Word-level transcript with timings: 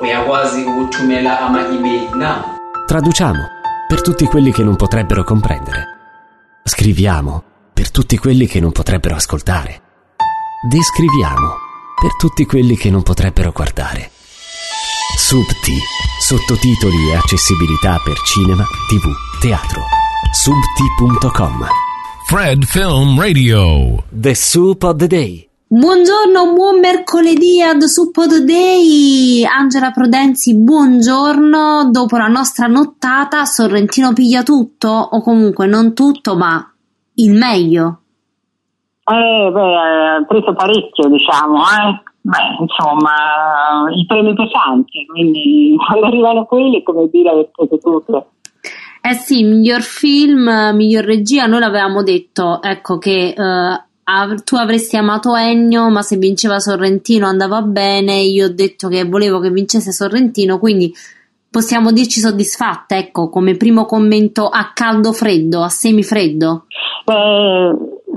uyakwazi 0.00 0.64
ukuthumela 0.64 1.40
ama-email 1.40 2.14
na 2.14 2.58
Traduciamo 2.86 3.58
per 3.86 4.02
tutti 4.02 4.26
quelli 4.26 4.52
che 4.52 4.64
non 4.64 4.76
potrebbero 4.76 5.24
comprendere. 5.24 5.84
Scriviamo 6.64 7.42
per 7.72 7.90
tutti 7.90 8.18
quelli 8.18 8.46
che 8.46 8.60
non 8.60 8.72
potrebbero 8.72 9.14
ascoltare. 9.14 9.80
Descriviamo 10.68 11.56
per 12.00 12.16
tutti 12.16 12.46
quelli 12.46 12.76
che 12.76 12.90
non 12.90 13.02
potrebbero 13.02 13.52
guardare. 13.52 14.10
Subti, 15.16 15.76
sottotitoli 16.20 17.10
e 17.10 17.16
accessibilità 17.16 18.00
per 18.04 18.18
cinema, 18.20 18.64
tv, 18.88 19.40
teatro. 19.40 19.82
Subti.com 20.32 21.66
Fred 22.26 22.64
Film 22.64 23.20
Radio. 23.20 24.04
The 24.08 24.34
Soup 24.34 24.82
of 24.84 24.96
the 24.96 25.06
Day. 25.06 25.49
Buongiorno, 25.72 26.52
buon 26.52 26.80
mercoledì 26.80 27.62
ad 27.62 27.78
Suppod 27.82 28.38
Day. 28.38 29.44
Angela 29.44 29.92
Prudenzi, 29.92 30.58
buongiorno. 30.58 31.90
Dopo 31.92 32.16
la 32.16 32.26
nostra 32.26 32.66
nottata, 32.66 33.44
Sorrentino 33.44 34.12
piglia 34.12 34.42
tutto, 34.42 34.88
o 34.88 35.22
comunque 35.22 35.68
non 35.68 35.94
tutto, 35.94 36.34
ma 36.34 36.58
il 37.14 37.30
meglio. 37.30 38.00
Eh, 39.04 39.50
beh, 39.52 39.76
ha 39.76 40.24
preso 40.26 40.52
parecchio, 40.54 41.08
diciamo, 41.08 41.58
eh. 41.58 42.02
Beh, 42.20 42.56
insomma, 42.58 43.86
i 43.94 44.04
premi 44.06 44.34
pesanti, 44.34 45.06
quindi 45.06 45.76
quando 45.86 46.06
arrivano 46.06 46.46
quelli 46.46 46.80
è 46.80 46.82
come 46.82 47.08
dire 47.12 47.30
aver 47.30 47.48
preso 47.52 47.78
tutto. 47.78 48.30
Eh 49.00 49.14
sì, 49.14 49.44
miglior 49.44 49.82
film, 49.82 50.50
miglior 50.74 51.04
regia, 51.04 51.46
noi 51.46 51.60
l'avevamo 51.60 52.02
detto, 52.02 52.60
ecco 52.60 52.98
che 52.98 53.34
eh, 53.38 53.84
av- 54.04 54.42
tu 54.42 54.56
avresti 54.56 54.96
amato 54.96 55.34
Ennio, 55.34 55.90
ma 55.90 56.02
se 56.02 56.16
vinceva 56.16 56.58
Sorrentino 56.58 57.26
andava 57.26 57.62
bene, 57.62 58.20
io 58.20 58.46
ho 58.46 58.52
detto 58.52 58.88
che 58.88 59.04
volevo 59.04 59.40
che 59.40 59.50
vincesse 59.50 59.92
Sorrentino, 59.92 60.58
quindi 60.58 60.92
possiamo 61.50 61.92
dirci 61.92 62.20
soddisfatte, 62.20 62.96
ecco, 62.96 63.28
come 63.28 63.56
primo 63.56 63.84
commento 63.84 64.46
a 64.48 64.70
caldo 64.72 65.12
freddo, 65.12 65.62
a 65.62 65.68
semifreddo. 65.68 66.66
Eh, 67.04 67.74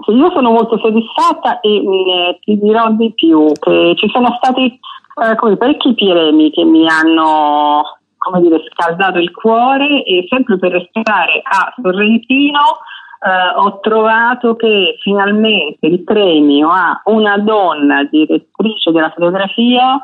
io 0.08 0.32
sono 0.32 0.52
molto 0.52 0.78
soddisfatta 0.78 1.60
e 1.60 1.76
eh, 1.76 2.40
ti 2.42 2.58
dirò 2.60 2.90
di 2.92 3.14
più, 3.14 3.52
che 3.60 3.94
ci 3.98 4.10
sono 4.10 4.38
stati 4.42 4.66
eh, 4.66 5.36
come 5.36 5.58
parecchi 5.58 5.94
premi 5.96 6.52
che 6.52 6.64
mi 6.64 6.88
hanno 6.88 7.84
come 8.24 8.42
dire, 8.42 8.64
scaldato 8.72 9.20
il 9.20 9.32
cuore 9.32 10.04
e 10.06 10.26
sempre 10.30 10.58
per 10.58 10.72
restare 10.72 11.42
a 11.44 11.74
Sorrentino 11.82 12.80
eh, 13.24 13.58
ho 13.58 13.80
trovato 13.80 14.56
che 14.56 14.96
finalmente 15.00 15.88
il 15.88 16.04
premio 16.04 16.70
a 16.70 17.02
una 17.06 17.38
donna 17.38 18.04
direttrice 18.04 18.92
della 18.92 19.12
fotografia 19.12 19.96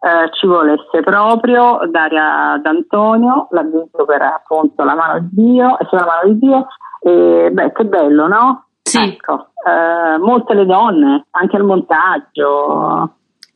eh, 0.00 0.30
ci 0.34 0.46
volesse 0.46 1.00
proprio 1.02 1.80
Daria 1.90 2.58
D'Antonio, 2.62 3.48
l'ha 3.50 3.62
vinto 3.62 4.04
per 4.04 4.22
appunto 4.22 4.84
la 4.84 4.94
mano 4.94 5.18
di 5.20 5.28
Dio, 5.32 5.76
e 5.78 5.86
sulla 5.88 6.06
mano 6.06 6.32
di 6.32 6.38
Dio, 6.38 6.66
e 7.00 7.50
beh 7.50 7.72
che 7.72 7.84
bello 7.84 8.28
no? 8.28 8.66
Sì. 8.82 9.02
Ecco, 9.02 9.48
eh, 9.66 10.18
molte 10.18 10.54
le 10.54 10.64
donne, 10.64 11.26
anche 11.32 11.56
al 11.56 11.64
montaggio, 11.64 13.10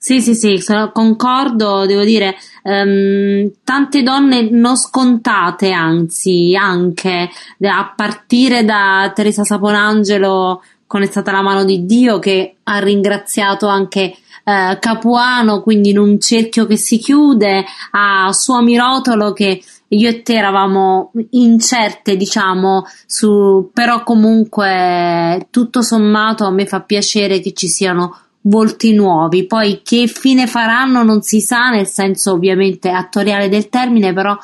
Sì, 0.04 0.20
sì, 0.20 0.34
sì, 0.34 0.58
sono- 0.58 0.90
concordo, 0.90 1.86
devo 1.86 2.02
dire, 2.02 2.34
ehm, 2.64 3.52
tante 3.62 4.02
donne 4.02 4.50
non 4.50 4.76
scontate, 4.76 5.70
anzi, 5.70 6.56
anche 6.58 7.28
a 7.60 7.92
partire 7.94 8.64
da 8.64 9.12
Teresa 9.14 9.44
Saponangelo 9.44 10.60
con 10.88 11.02
È 11.02 11.06
stata 11.06 11.30
la 11.30 11.40
mano 11.40 11.64
di 11.64 11.86
Dio 11.86 12.18
che 12.18 12.56
ha 12.64 12.78
ringraziato 12.80 13.68
anche 13.68 14.12
eh, 14.44 14.76
Capuano, 14.80 15.62
quindi 15.62 15.90
in 15.90 15.98
un 15.98 16.18
cerchio 16.18 16.66
che 16.66 16.76
si 16.76 16.98
chiude, 16.98 17.64
a 17.92 18.32
Suomi 18.32 18.76
Rotolo 18.76 19.32
che 19.32 19.62
io 19.86 20.08
e 20.08 20.22
te 20.22 20.34
eravamo 20.34 21.12
incerte, 21.30 22.16
diciamo, 22.16 22.84
su, 23.06 23.70
però 23.72 24.02
comunque 24.02 25.46
tutto 25.50 25.80
sommato 25.80 26.44
a 26.44 26.50
me 26.50 26.66
fa 26.66 26.80
piacere 26.80 27.38
che 27.40 27.52
ci 27.52 27.68
siano 27.68 28.16
volti 28.42 28.94
nuovi. 28.94 29.46
Poi 29.46 29.80
che 29.82 30.06
fine 30.06 30.46
faranno 30.46 31.02
non 31.02 31.22
si 31.22 31.40
sa, 31.40 31.70
nel 31.70 31.86
senso 31.86 32.32
ovviamente 32.32 32.90
attoriale 32.90 33.48
del 33.48 33.68
termine, 33.68 34.12
però 34.12 34.36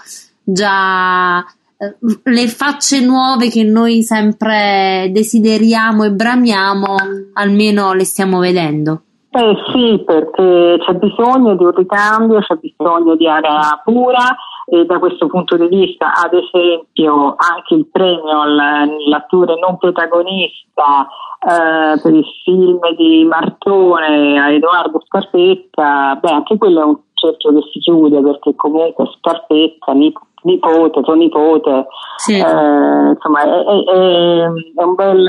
già 0.42 1.38
eh, 1.41 1.97
le 2.25 2.48
facce 2.48 3.04
nuove 3.04 3.48
che 3.48 3.64
noi 3.64 4.03
sempre 4.03 5.10
desideriamo 5.12 6.04
e 6.04 6.10
bramiamo, 6.10 6.97
almeno 7.34 7.92
le 7.92 8.04
stiamo 8.04 8.38
vedendo. 8.38 9.03
Eh 9.31 9.54
sì, 9.72 10.03
perché 10.04 10.78
c'è 10.84 10.94
bisogno 10.94 11.54
di 11.54 11.62
un 11.62 11.75
ricambio, 11.75 12.41
c'è 12.41 12.54
bisogno 12.56 13.15
di 13.15 13.28
area 13.28 13.80
pura 13.84 14.34
e 14.65 14.84
da 14.86 14.98
questo 14.98 15.26
punto 15.28 15.56
di 15.56 15.69
vista, 15.69 16.12
ad 16.12 16.32
esempio, 16.32 17.36
anche 17.36 17.75
il 17.75 17.86
premio 17.92 18.41
all'attore 18.41 19.59
non 19.59 19.76
protagonista 19.78 21.09
eh, 21.41 22.00
per 22.03 22.12
il 22.15 22.25
film 22.44 22.78
di 22.97 23.25
Martone 23.25 24.38
a 24.41 24.50
Edoardo 24.50 25.00
Scarpetta, 25.06 26.16
beh, 26.21 26.31
anche 26.31 26.59
quello 26.59 26.81
è 26.81 26.84
un 26.84 26.99
cerchio 27.15 27.53
che 27.54 27.60
si 27.72 27.78
chiude 27.81 28.21
perché 28.21 28.54
comunque 28.56 29.06
Scarpetta, 29.19 29.93
nip- 29.93 30.19
nipote, 30.43 31.00
tuo 31.03 31.15
nipote, 31.15 31.87
Sì. 32.16 32.34
eh, 32.34 33.09
insomma, 33.10 33.43
è, 33.43 33.65
è- 33.65 33.84
è- 33.84 34.82
un 34.82 34.94
bel, 34.94 35.27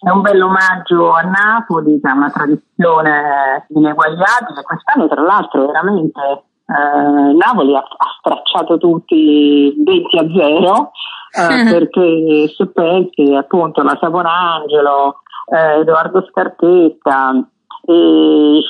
è 0.00 0.10
un 0.10 0.20
bel 0.20 0.42
omaggio 0.42 1.12
a 1.12 1.22
Napoli, 1.22 2.00
che 2.00 2.08
ha 2.08 2.14
una 2.14 2.30
tradizione 2.30 3.66
ineguagliabile. 3.68 4.62
Quest'anno, 4.62 5.08
tra 5.08 5.22
l'altro, 5.22 5.66
veramente 5.66 6.20
eh, 6.68 7.32
Napoli 7.34 7.74
ha, 7.74 7.78
ha 7.80 8.06
stracciato 8.18 8.76
tutti 8.78 9.74
20 9.84 10.18
a 10.18 10.26
0 10.36 10.90
eh, 11.30 11.64
perché 11.72 12.48
se 12.54 12.66
pensi 12.68 13.34
appunto 13.34 13.82
la 13.82 13.96
Saponangelo, 14.00 15.20
eh, 15.50 15.80
Edoardo 15.80 16.26
Scarpetta, 16.30 17.48
e 17.88 18.60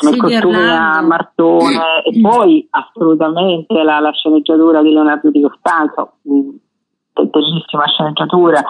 a 0.00 0.36
Orlando. 0.36 1.06
Martone 1.06 2.02
e 2.04 2.20
poi 2.20 2.66
assolutamente 2.70 3.82
la, 3.84 4.00
la 4.00 4.10
sceneggiatura 4.10 4.82
di 4.82 4.90
Leonardo 4.90 5.30
Di 5.30 5.40
Costanzo, 5.40 6.14
be- 6.22 6.58
bellissima 7.14 7.86
sceneggiatura. 7.86 8.60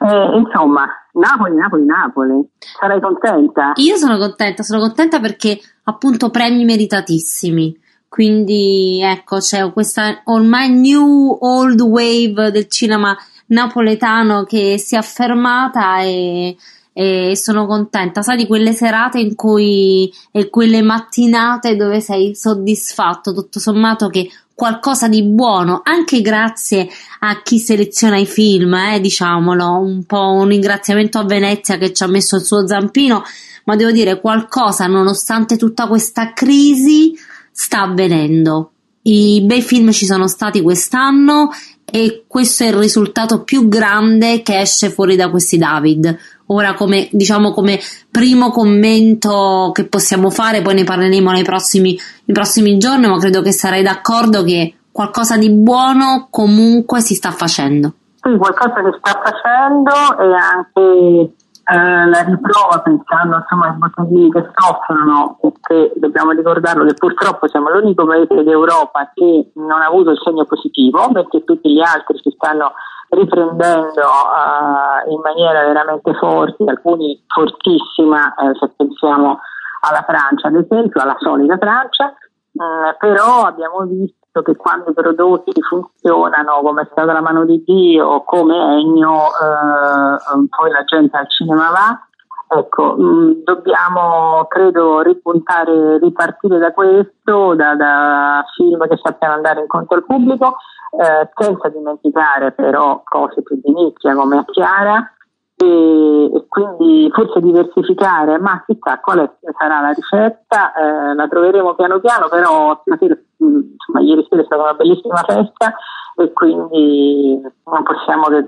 Eh, 0.00 0.38
insomma, 0.38 0.86
Napoli, 1.14 1.56
Napoli, 1.56 1.84
Napoli. 1.84 2.48
Sarai 2.56 3.00
contenta? 3.00 3.72
Io 3.74 3.96
sono 3.96 4.16
contenta, 4.16 4.62
sono 4.62 4.80
contenta 4.80 5.18
perché 5.18 5.58
appunto 5.84 6.30
premi 6.30 6.64
meritatissimi. 6.64 7.76
Quindi 8.08 9.00
ecco, 9.02 9.38
c'è 9.38 9.72
questa 9.72 10.20
ormai 10.24 10.70
new 10.70 11.36
old 11.40 11.80
wave 11.80 12.52
del 12.52 12.68
cinema 12.68 13.14
napoletano 13.48 14.44
che 14.44 14.78
si 14.78 14.94
è 14.94 14.98
affermata 14.98 16.00
e, 16.02 16.56
e 16.92 17.36
sono 17.36 17.66
contenta. 17.66 18.22
Sai 18.22 18.36
di 18.36 18.46
quelle 18.46 18.72
serate 18.72 19.18
in 19.20 19.34
cui 19.34 20.12
e 20.32 20.48
quelle 20.48 20.82
mattinate 20.82 21.76
dove 21.76 22.00
sei 22.00 22.34
soddisfatto, 22.34 23.32
tutto 23.32 23.60
sommato 23.60 24.08
che 24.08 24.28
qualcosa 24.58 25.06
di 25.06 25.22
buono, 25.22 25.82
anche 25.84 26.20
grazie 26.20 26.88
a 27.20 27.42
chi 27.42 27.60
seleziona 27.60 28.16
i 28.16 28.26
film, 28.26 28.74
eh, 28.74 28.98
diciamolo, 29.00 29.78
un 29.78 30.04
po' 30.04 30.32
un 30.32 30.48
ringraziamento 30.48 31.20
a 31.20 31.24
Venezia 31.24 31.78
che 31.78 31.92
ci 31.92 32.02
ha 32.02 32.08
messo 32.08 32.34
il 32.34 32.42
suo 32.42 32.66
zampino, 32.66 33.22
ma 33.66 33.76
devo 33.76 33.92
dire 33.92 34.20
qualcosa, 34.20 34.88
nonostante 34.88 35.56
tutta 35.56 35.86
questa 35.86 36.32
crisi, 36.32 37.16
sta 37.52 37.82
avvenendo. 37.82 38.72
I 39.02 39.42
bei 39.44 39.62
film 39.62 39.92
ci 39.92 40.06
sono 40.06 40.26
stati 40.26 40.60
quest'anno 40.60 41.50
e 41.90 42.24
questo 42.26 42.64
è 42.64 42.68
il 42.68 42.74
risultato 42.74 43.42
più 43.42 43.68
grande 43.68 44.42
che 44.42 44.60
esce 44.60 44.90
fuori 44.90 45.16
da 45.16 45.30
questi 45.30 45.56
David. 45.56 46.16
Ora, 46.46 46.74
come 46.74 47.08
diciamo, 47.12 47.52
come 47.52 47.78
primo 48.10 48.50
commento 48.50 49.70
che 49.72 49.86
possiamo 49.86 50.30
fare, 50.30 50.62
poi 50.62 50.74
ne 50.74 50.84
parleremo 50.84 51.30
nei 51.30 51.42
prossimi, 51.42 51.98
nei 52.24 52.34
prossimi 52.34 52.78
giorni, 52.78 53.06
ma 53.06 53.18
credo 53.18 53.42
che 53.42 53.52
sarai 53.52 53.82
d'accordo 53.82 54.42
che 54.44 54.74
qualcosa 54.90 55.36
di 55.36 55.50
buono 55.50 56.28
comunque 56.30 57.00
si 57.00 57.14
sta 57.14 57.30
facendo. 57.30 57.92
Sì, 58.20 58.36
qualcosa 58.36 58.82
che 58.82 58.98
sta 58.98 59.22
facendo 59.22 59.92
e 60.18 60.34
anche 60.34 61.32
la 61.74 62.22
riprova 62.22 62.80
pensando 62.82 63.36
insomma 63.36 63.66
ai 63.66 63.76
botteghini 63.76 64.30
che 64.30 64.50
soffrono, 64.54 65.38
perché 65.40 65.92
dobbiamo 65.96 66.30
ricordarlo 66.30 66.84
che 66.86 66.94
purtroppo 66.94 67.46
siamo 67.48 67.68
l'unico 67.70 68.06
paese 68.06 68.42
d'Europa 68.42 69.10
che 69.12 69.50
non 69.54 69.82
ha 69.82 69.86
avuto 69.86 70.10
il 70.10 70.20
segno 70.22 70.44
positivo, 70.46 71.10
perché 71.12 71.44
tutti 71.44 71.70
gli 71.70 71.80
altri 71.80 72.18
si 72.22 72.30
stanno 72.30 72.72
riprendendo 73.10 74.00
eh, 74.00 75.10
in 75.10 75.20
maniera 75.20 75.66
veramente 75.66 76.14
forte, 76.14 76.64
alcuni 76.66 77.22
fortissima, 77.26 78.34
eh, 78.34 78.54
se 78.58 78.72
pensiamo 78.74 79.40
alla 79.80 80.04
Francia 80.06 80.48
ad 80.48 80.56
esempio, 80.56 81.02
alla 81.02 81.16
solita 81.18 81.58
Francia, 81.58 82.08
eh, 82.08 82.96
però 82.98 83.42
abbiamo 83.42 83.84
visto 83.84 84.16
che 84.42 84.56
quando 84.56 84.90
i 84.90 84.94
prodotti 84.94 85.52
funzionano 85.60 86.60
come 86.62 86.82
è 86.82 86.88
stata 86.90 87.12
la 87.12 87.20
mano 87.20 87.44
di 87.44 87.62
Dio, 87.64 88.22
come 88.24 88.54
Ennio, 88.78 89.14
eh, 89.14 90.48
poi 90.48 90.70
la 90.70 90.84
gente 90.84 91.16
al 91.16 91.30
cinema 91.30 91.70
va 91.70 92.08
ecco, 92.48 92.96
mh, 92.96 93.42
dobbiamo 93.44 94.46
credo 94.48 95.00
ripuntare, 95.00 95.98
ripartire 95.98 96.58
da 96.58 96.72
questo, 96.72 97.54
da, 97.54 97.74
da 97.74 98.44
film 98.56 98.86
che 98.88 98.98
sappiano 99.02 99.34
andare 99.34 99.60
incontro 99.60 99.96
al 99.96 100.04
pubblico, 100.04 100.56
eh, 100.98 101.28
senza 101.34 101.68
dimenticare 101.68 102.52
però 102.52 103.02
cose 103.04 103.42
più 103.42 103.60
di 103.62 103.72
nicchia 103.72 104.14
come 104.14 104.44
Chiara 104.46 105.12
e, 105.54 106.30
e, 106.32 106.46
quindi 106.48 107.10
forse 107.12 107.40
diversificare, 107.40 108.38
ma 108.38 108.62
chissà 108.66 108.98
quale 109.00 109.38
sarà 109.58 109.80
la 109.80 109.90
ricetta, 109.90 110.72
eh, 110.72 111.14
la 111.14 111.28
troveremo 111.28 111.74
piano 111.74 112.00
piano, 112.00 112.28
però 112.28 112.80
stasera, 112.80 113.16
insomma, 113.38 114.00
ieri 114.00 114.26
sera 114.28 114.42
è 114.42 114.44
stata 114.44 114.62
una 114.62 114.74
bellissima 114.74 115.22
festa 115.26 115.74
e 116.16 116.32
quindi 116.32 117.40
non 117.40 117.82
possiamo 117.84 118.24
che 118.24 118.46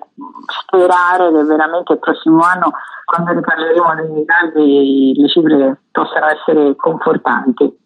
sperare 0.65 1.31
che 1.31 1.45
veramente 1.45 1.93
il 1.93 1.99
prossimo 1.99 2.41
anno, 2.41 2.73
quando 3.05 3.33
riparleremo 3.33 3.95
dei 3.95 4.25
dati, 4.25 5.15
le 5.15 5.29
cifre 5.29 5.81
possano 5.93 6.27
essere 6.27 6.75
confortanti. 6.77 7.79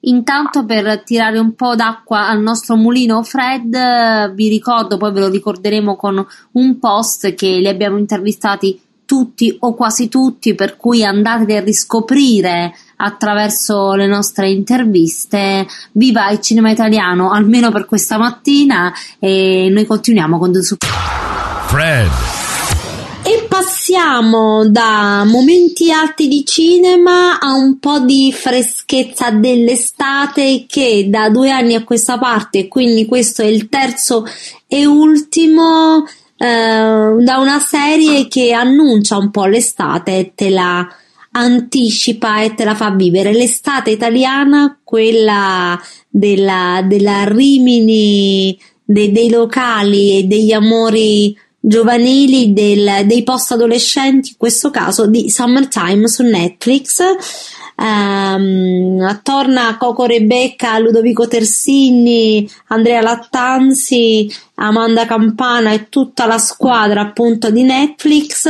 Intanto 0.00 0.64
per 0.64 1.02
tirare 1.02 1.38
un 1.38 1.54
po' 1.54 1.74
d'acqua 1.74 2.28
al 2.28 2.40
nostro 2.40 2.76
mulino 2.76 3.22
Fred, 3.22 4.32
vi 4.32 4.48
ricordo, 4.48 4.96
poi 4.96 5.12
ve 5.12 5.20
lo 5.20 5.28
ricorderemo 5.28 5.96
con 5.96 6.24
un 6.52 6.78
post 6.78 7.34
che 7.34 7.46
li 7.46 7.68
abbiamo 7.68 7.98
intervistati 7.98 8.80
tutti 9.04 9.56
o 9.60 9.74
quasi 9.74 10.08
tutti, 10.08 10.54
per 10.54 10.76
cui 10.76 11.04
andate 11.04 11.56
a 11.56 11.60
riscoprire 11.60 12.72
attraverso 12.98 13.94
le 13.94 14.06
nostre 14.06 14.50
interviste. 14.50 15.66
Viva 15.92 16.30
il 16.30 16.40
cinema 16.40 16.70
italiano, 16.70 17.30
almeno 17.30 17.70
per 17.70 17.86
questa 17.86 18.18
mattina, 18.18 18.92
e 19.18 19.68
noi 19.70 19.86
continuiamo 19.86 20.38
con 20.38 20.52
The 20.52 20.62
Super. 20.62 20.88
Fred. 21.66 22.10
E 23.22 23.46
passiamo 23.46 24.66
da 24.68 25.22
momenti 25.26 25.92
alti 25.92 26.28
di 26.28 26.46
cinema 26.46 27.38
a 27.38 27.52
un 27.52 27.78
po' 27.78 27.98
di 27.98 28.32
freschezza 28.32 29.30
dell'estate 29.30 30.64
che 30.66 31.08
da 31.10 31.28
due 31.28 31.50
anni 31.50 31.74
a 31.74 31.84
questa 31.84 32.16
parte, 32.18 32.68
quindi 32.68 33.04
questo 33.04 33.42
è 33.42 33.46
il 33.46 33.68
terzo 33.68 34.24
e 34.66 34.86
ultimo, 34.86 36.06
eh, 36.38 36.46
da 37.18 37.38
una 37.38 37.58
serie 37.58 38.28
che 38.28 38.52
annuncia 38.52 39.18
un 39.18 39.30
po' 39.30 39.44
l'estate, 39.44 40.32
te 40.34 40.48
la 40.48 40.88
anticipa 41.38 42.42
e 42.42 42.54
te 42.54 42.64
la 42.64 42.74
fa 42.74 42.90
vivere. 42.90 43.32
L'estate 43.32 43.90
italiana, 43.90 44.78
quella 44.82 45.80
della, 46.08 46.82
della 46.84 47.24
Rimini, 47.24 48.58
de, 48.84 49.12
dei 49.12 49.30
locali 49.30 50.18
e 50.18 50.24
degli 50.24 50.52
amori 50.52 51.36
giovanili 51.60 52.52
del, 52.52 53.06
dei 53.06 53.22
post 53.22 53.52
adolescenti, 53.52 54.30
in 54.30 54.36
questo 54.36 54.70
caso 54.70 55.06
di 55.06 55.30
Summertime 55.30 56.08
su 56.08 56.22
Netflix. 56.22 57.02
Um, 57.80 59.20
torna 59.22 59.76
Coco 59.76 60.04
Rebecca, 60.04 60.78
Ludovico 60.80 61.28
Tersini, 61.28 62.48
Andrea 62.68 63.00
Lattanzi, 63.00 64.28
Amanda 64.56 65.06
Campana 65.06 65.70
e 65.70 65.88
tutta 65.88 66.26
la 66.26 66.38
squadra 66.38 67.02
appunto 67.02 67.52
di 67.52 67.62
Netflix 67.62 68.48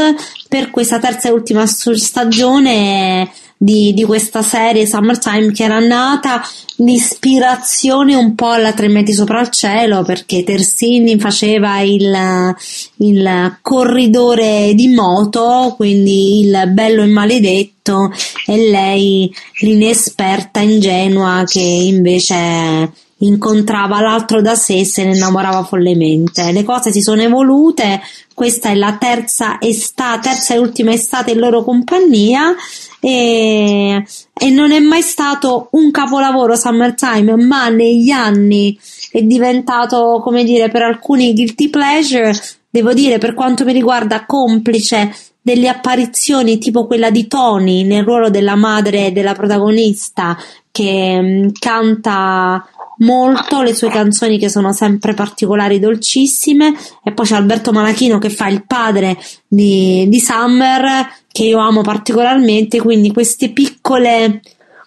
per 0.48 0.70
questa 0.70 0.98
terza 0.98 1.28
e 1.28 1.32
ultima 1.32 1.66
stagione 1.66 3.30
di, 3.60 3.92
di 3.92 4.04
questa 4.04 4.40
serie 4.40 4.86
Summertime 4.86 5.50
che 5.50 5.64
era 5.64 5.80
nata 5.80 6.40
di 6.76 6.92
ispirazione 6.94 8.14
un 8.14 8.36
po' 8.36 8.50
alla 8.50 8.72
Tre 8.72 8.86
metri 8.86 9.12
sopra 9.12 9.40
il 9.40 9.50
cielo 9.50 10.04
perché 10.04 10.44
Tersini 10.44 11.18
faceva 11.18 11.80
il, 11.80 12.54
il 12.98 13.58
corridore 13.60 14.72
di 14.74 14.88
moto, 14.88 15.74
quindi 15.76 16.40
il 16.40 16.70
bello 16.72 17.02
e 17.02 17.06
maledetto 17.06 18.12
e 18.46 18.70
lei 18.70 19.34
l'inesperta 19.60 20.60
ingenua 20.60 21.42
che 21.44 21.60
invece 21.60 23.06
incontrava 23.18 24.00
l'altro 24.00 24.40
da 24.40 24.54
sé 24.54 24.80
e 24.80 24.84
se 24.84 25.04
ne 25.04 25.16
innamorava 25.16 25.64
follemente. 25.64 26.52
Le 26.52 26.62
cose 26.62 26.92
si 26.92 27.00
sono 27.00 27.22
evolute, 27.22 28.00
questa 28.34 28.70
è 28.70 28.74
la 28.74 28.96
terza 28.98 29.58
estate, 29.60 30.28
terza 30.28 30.54
e 30.54 30.58
ultima 30.58 30.92
estate 30.92 31.32
in 31.32 31.38
loro 31.38 31.64
compagnia 31.64 32.54
e, 33.00 34.04
e 34.32 34.50
non 34.50 34.70
è 34.70 34.78
mai 34.80 35.02
stato 35.02 35.68
un 35.72 35.90
capolavoro 35.90 36.54
Summertime, 36.54 37.36
ma 37.36 37.68
negli 37.68 38.10
anni 38.10 38.78
è 39.10 39.22
diventato, 39.22 40.20
come 40.22 40.44
dire, 40.44 40.68
per 40.68 40.82
alcuni 40.82 41.32
guilty 41.32 41.68
pleasure, 41.70 42.32
devo 42.70 42.92
dire 42.92 43.18
per 43.18 43.34
quanto 43.34 43.64
mi 43.64 43.72
riguarda 43.72 44.26
complice 44.26 45.12
delle 45.40 45.68
apparizioni 45.68 46.58
tipo 46.58 46.86
quella 46.86 47.10
di 47.10 47.26
Tony 47.26 47.82
nel 47.82 48.04
ruolo 48.04 48.28
della 48.28 48.54
madre 48.54 49.12
della 49.12 49.32
protagonista 49.32 50.36
che 50.70 51.20
mh, 51.20 51.52
canta 51.58 52.68
molto 52.98 53.62
le 53.62 53.74
sue 53.74 53.90
canzoni 53.90 54.38
che 54.38 54.48
sono 54.48 54.72
sempre 54.72 55.14
particolari, 55.14 55.78
dolcissime. 55.78 56.74
E 57.02 57.12
poi 57.12 57.26
c'è 57.26 57.36
Alberto 57.36 57.72
Malachino 57.72 58.18
che 58.18 58.30
fa 58.30 58.48
il 58.48 58.64
padre 58.66 59.18
di, 59.46 60.06
di 60.08 60.20
Summer 60.20 61.06
che 61.30 61.44
io 61.44 61.58
amo 61.58 61.82
particolarmente. 61.82 62.80
Quindi 62.80 63.12
queste 63.12 63.50
piccole 63.50 64.42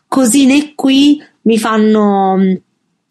cosine 0.08 0.74
qui 0.76 1.22
mi 1.44 1.58
fanno 1.58 2.38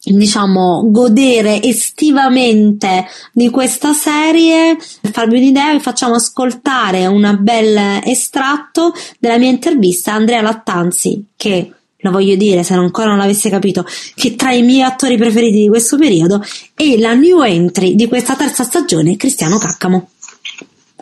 diciamo 0.03 0.91
godere 0.91 1.63
estivamente 1.63 3.07
di 3.33 3.51
questa 3.51 3.93
serie. 3.93 4.77
Per 5.01 5.11
farvi 5.11 5.37
un'idea 5.37 5.73
vi 5.73 5.81
facciamo 5.81 6.15
ascoltare 6.15 7.07
un 7.07 7.39
bel 7.41 8.01
estratto 8.05 8.93
della 9.19 9.39
mia 9.39 9.51
intervista 9.51 10.13
a 10.13 10.17
Andrea 10.17 10.41
Lattanzi 10.41 11.25
che 11.37 11.73
lo 12.03 12.11
voglio 12.11 12.37
dire 12.37 12.63
se 12.63 12.75
ancora 12.75 13.09
non 13.09 13.19
l'avesse 13.19 13.51
capito, 13.51 13.85
che 14.15 14.35
tra 14.35 14.53
i 14.53 14.63
miei 14.63 14.83
attori 14.83 15.17
preferiti 15.17 15.61
di 15.61 15.69
questo 15.69 15.97
periodo 15.97 16.45
è 16.75 16.97
la 16.99 17.15
new 17.15 17.43
entry 17.43 17.95
di 17.95 18.07
questa 18.09 18.35
terza 18.37 18.65
stagione, 18.65 19.17
Cristiano 19.17 19.59
Caccamo. 19.59 20.11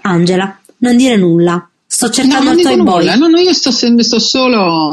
Angela, 0.02 0.58
non 0.78 0.96
dire 0.96 1.16
nulla. 1.16 1.68
Sto 1.90 2.10
cercando 2.10 2.52
no, 2.52 2.58
il 2.58 2.62
Toy 2.62 2.82
Boy. 2.82 3.18
No, 3.18 3.28
no, 3.28 3.38
io 3.38 3.54
sto, 3.54 3.70
sto 3.70 4.18
solo. 4.18 4.90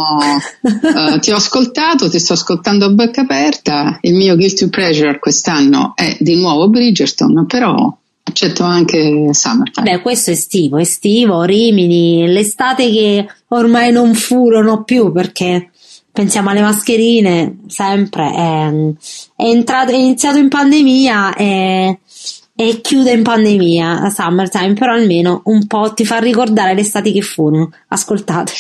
uh, 0.62 1.20
ti 1.20 1.32
ho 1.32 1.36
ascoltato, 1.36 2.10
ti 2.10 2.20
sto 2.20 2.34
ascoltando 2.34 2.86
a 2.86 2.90
bocca 2.90 3.22
aperta. 3.22 3.98
Il 4.02 4.16
mio 4.16 4.36
guilty 4.36 4.70
pleasure 4.70 5.20
quest'anno 5.20 5.92
è 5.96 6.16
di 6.20 6.36
nuovo 6.36 6.70
Bridgerton, 6.70 7.46
però 7.48 7.96
accetto 8.24 8.64
anche 8.64 9.30
Summertime. 9.34 9.92
Beh, 9.92 10.02
questo 10.02 10.30
è 10.30 10.34
estivo, 10.34 10.78
estivo, 10.78 11.44
Rimini, 11.44 12.28
l'estate 12.28 12.90
che 12.90 13.28
ormai 13.50 13.92
non 13.92 14.14
furono 14.14 14.84
più 14.84 15.12
perché 15.12 15.72
pensiamo 16.16 16.50
alle 16.50 16.62
mascherine, 16.62 17.58
sempre, 17.68 18.32
è, 18.32 18.72
è, 19.36 19.50
entrato, 19.50 19.92
è 19.92 19.96
iniziato 19.96 20.38
in 20.38 20.48
pandemia 20.48 21.36
e, 21.36 22.00
e 22.56 22.80
chiude 22.82 23.12
in 23.12 23.22
pandemia 23.22 24.00
a 24.00 24.10
Summertime, 24.10 24.74
però 24.74 24.94
almeno 24.94 25.42
un 25.46 25.68
po' 25.68 25.94
ti 25.94 26.06
fa 26.06 26.20
ricordare 26.20 26.74
le 26.74 26.82
estati 26.82 27.12
che 27.12 27.22
furono. 27.22 27.70
Ascoltate. 27.90 28.54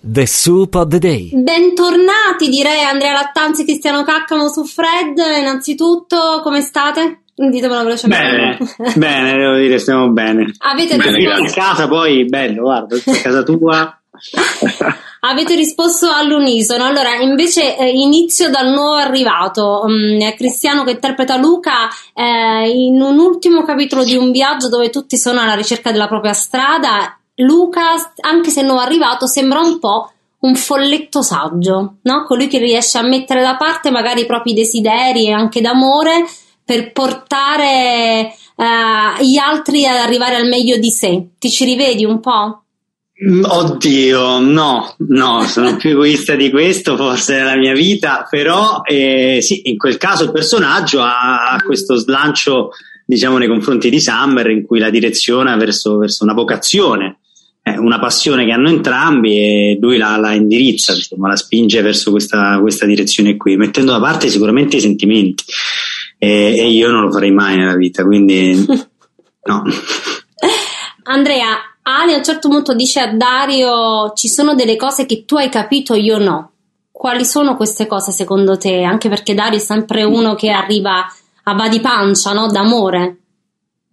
The 0.00 0.26
Soup 0.26 0.74
of 0.74 0.88
the 0.88 0.98
Day. 0.98 1.30
Bentornati, 1.34 2.48
direi 2.48 2.82
Andrea 2.82 3.12
Lattanzi 3.12 3.60
e 3.60 3.64
Cristiano 3.66 4.04
Caccamo 4.04 4.48
su 4.48 4.64
Fred. 4.64 5.18
Innanzitutto, 5.38 6.40
come 6.42 6.62
state? 6.62 7.24
Ditemelo 7.34 7.84
velocemente. 7.84 8.58
Bene, 8.78 8.92
bene, 8.96 9.36
devo 9.36 9.56
dire, 9.56 9.78
stiamo 9.78 10.08
bene. 10.08 10.50
Avete 10.60 10.96
bene, 10.96 11.16
risposto... 11.16 11.60
A 11.60 11.62
casa 11.62 11.88
poi, 11.88 12.24
bello, 12.24 12.62
guarda, 12.62 12.96
a 12.96 13.20
casa 13.22 13.42
tua. 13.42 14.00
Avete 15.24 15.54
risposto 15.54 16.10
all'unisono. 16.10 16.84
Allora, 16.84 17.14
invece 17.14 17.76
eh, 17.76 17.88
inizio 17.90 18.50
dal 18.50 18.72
nuovo 18.72 18.94
arrivato, 18.94 19.82
um, 19.84 20.34
Cristiano 20.34 20.82
che 20.82 20.92
interpreta 20.92 21.36
Luca 21.36 21.88
eh, 22.12 22.68
in 22.68 23.00
un 23.00 23.18
ultimo 23.18 23.62
capitolo 23.62 24.02
di 24.02 24.16
un 24.16 24.32
viaggio 24.32 24.68
dove 24.68 24.90
tutti 24.90 25.16
sono 25.16 25.40
alla 25.40 25.54
ricerca 25.54 25.92
della 25.92 26.08
propria 26.08 26.32
strada. 26.32 27.16
Luca, 27.36 28.12
anche 28.20 28.50
se 28.50 28.62
nuovo 28.62 28.80
arrivato, 28.80 29.28
sembra 29.28 29.60
un 29.60 29.78
po' 29.78 30.10
un 30.40 30.56
folletto 30.56 31.22
saggio, 31.22 31.98
no? 32.02 32.24
Colui 32.24 32.48
che 32.48 32.58
riesce 32.58 32.98
a 32.98 33.02
mettere 33.02 33.42
da 33.42 33.56
parte 33.56 33.92
magari 33.92 34.22
i 34.22 34.26
propri 34.26 34.54
desideri 34.54 35.26
e 35.26 35.32
anche 35.32 35.60
d'amore 35.60 36.26
per 36.64 36.90
portare 36.90 38.34
uh, 38.56 39.22
gli 39.22 39.36
altri 39.36 39.86
ad 39.86 39.98
arrivare 39.98 40.34
al 40.34 40.48
meglio 40.48 40.78
di 40.78 40.90
sé. 40.90 41.28
Ti 41.38 41.48
ci 41.48 41.64
rivedi 41.64 42.04
un 42.04 42.18
po'? 42.18 42.61
Oddio, 43.24 44.40
no, 44.40 44.96
no, 44.98 45.42
sono 45.44 45.76
più 45.76 45.90
egoista 45.90 46.34
di 46.34 46.50
questo 46.50 46.96
forse 46.96 47.36
nella 47.36 47.56
mia 47.56 47.72
vita, 47.72 48.26
però 48.28 48.80
eh, 48.84 49.38
sì, 49.40 49.68
in 49.70 49.76
quel 49.76 49.96
caso 49.96 50.24
il 50.24 50.32
personaggio 50.32 51.00
ha, 51.02 51.56
questo 51.64 51.94
slancio, 51.94 52.70
diciamo, 53.06 53.38
nei 53.38 53.46
confronti 53.46 53.90
di 53.90 54.00
Summer 54.00 54.50
in 54.50 54.66
cui 54.66 54.80
la 54.80 54.90
direziona 54.90 55.54
verso, 55.54 55.98
verso 55.98 56.24
una 56.24 56.32
vocazione, 56.32 57.20
eh, 57.62 57.78
una 57.78 58.00
passione 58.00 58.44
che 58.44 58.50
hanno 58.50 58.68
entrambi 58.68 59.36
e 59.36 59.78
lui 59.80 59.98
la, 59.98 60.16
la 60.16 60.32
indirizza, 60.32 60.92
insomma, 60.92 61.28
la 61.28 61.36
spinge 61.36 61.80
verso 61.80 62.10
questa, 62.10 62.58
questa, 62.60 62.86
direzione 62.86 63.36
qui, 63.36 63.56
mettendo 63.56 63.92
da 63.92 64.00
parte 64.00 64.30
sicuramente 64.30 64.78
i 64.78 64.80
sentimenti 64.80 65.44
e, 66.18 66.56
e 66.58 66.68
io 66.70 66.90
non 66.90 67.02
lo 67.02 67.12
farei 67.12 67.30
mai 67.30 67.56
nella 67.56 67.76
vita, 67.76 68.04
quindi 68.04 68.64
no. 69.46 69.62
Andrea, 71.04 71.71
Ali 71.82 72.12
a 72.12 72.18
un 72.18 72.24
certo 72.24 72.48
punto 72.48 72.74
dice 72.74 73.00
a 73.00 73.12
Dario 73.12 74.12
ci 74.14 74.28
sono 74.28 74.54
delle 74.54 74.76
cose 74.76 75.04
che 75.04 75.24
tu 75.24 75.36
hai 75.36 75.48
capito, 75.48 75.94
io 75.94 76.18
no. 76.18 76.50
Quali 76.90 77.24
sono 77.24 77.56
queste 77.56 77.86
cose 77.86 78.12
secondo 78.12 78.56
te? 78.56 78.82
Anche 78.82 79.08
perché 79.08 79.34
Dario 79.34 79.58
è 79.58 79.60
sempre 79.60 80.04
uno 80.04 80.34
che 80.34 80.50
arriva 80.50 81.04
a 81.44 81.54
va 81.54 81.68
di 81.68 81.80
pancia, 81.80 82.32
no? 82.32 82.46
D'amore. 82.46 83.16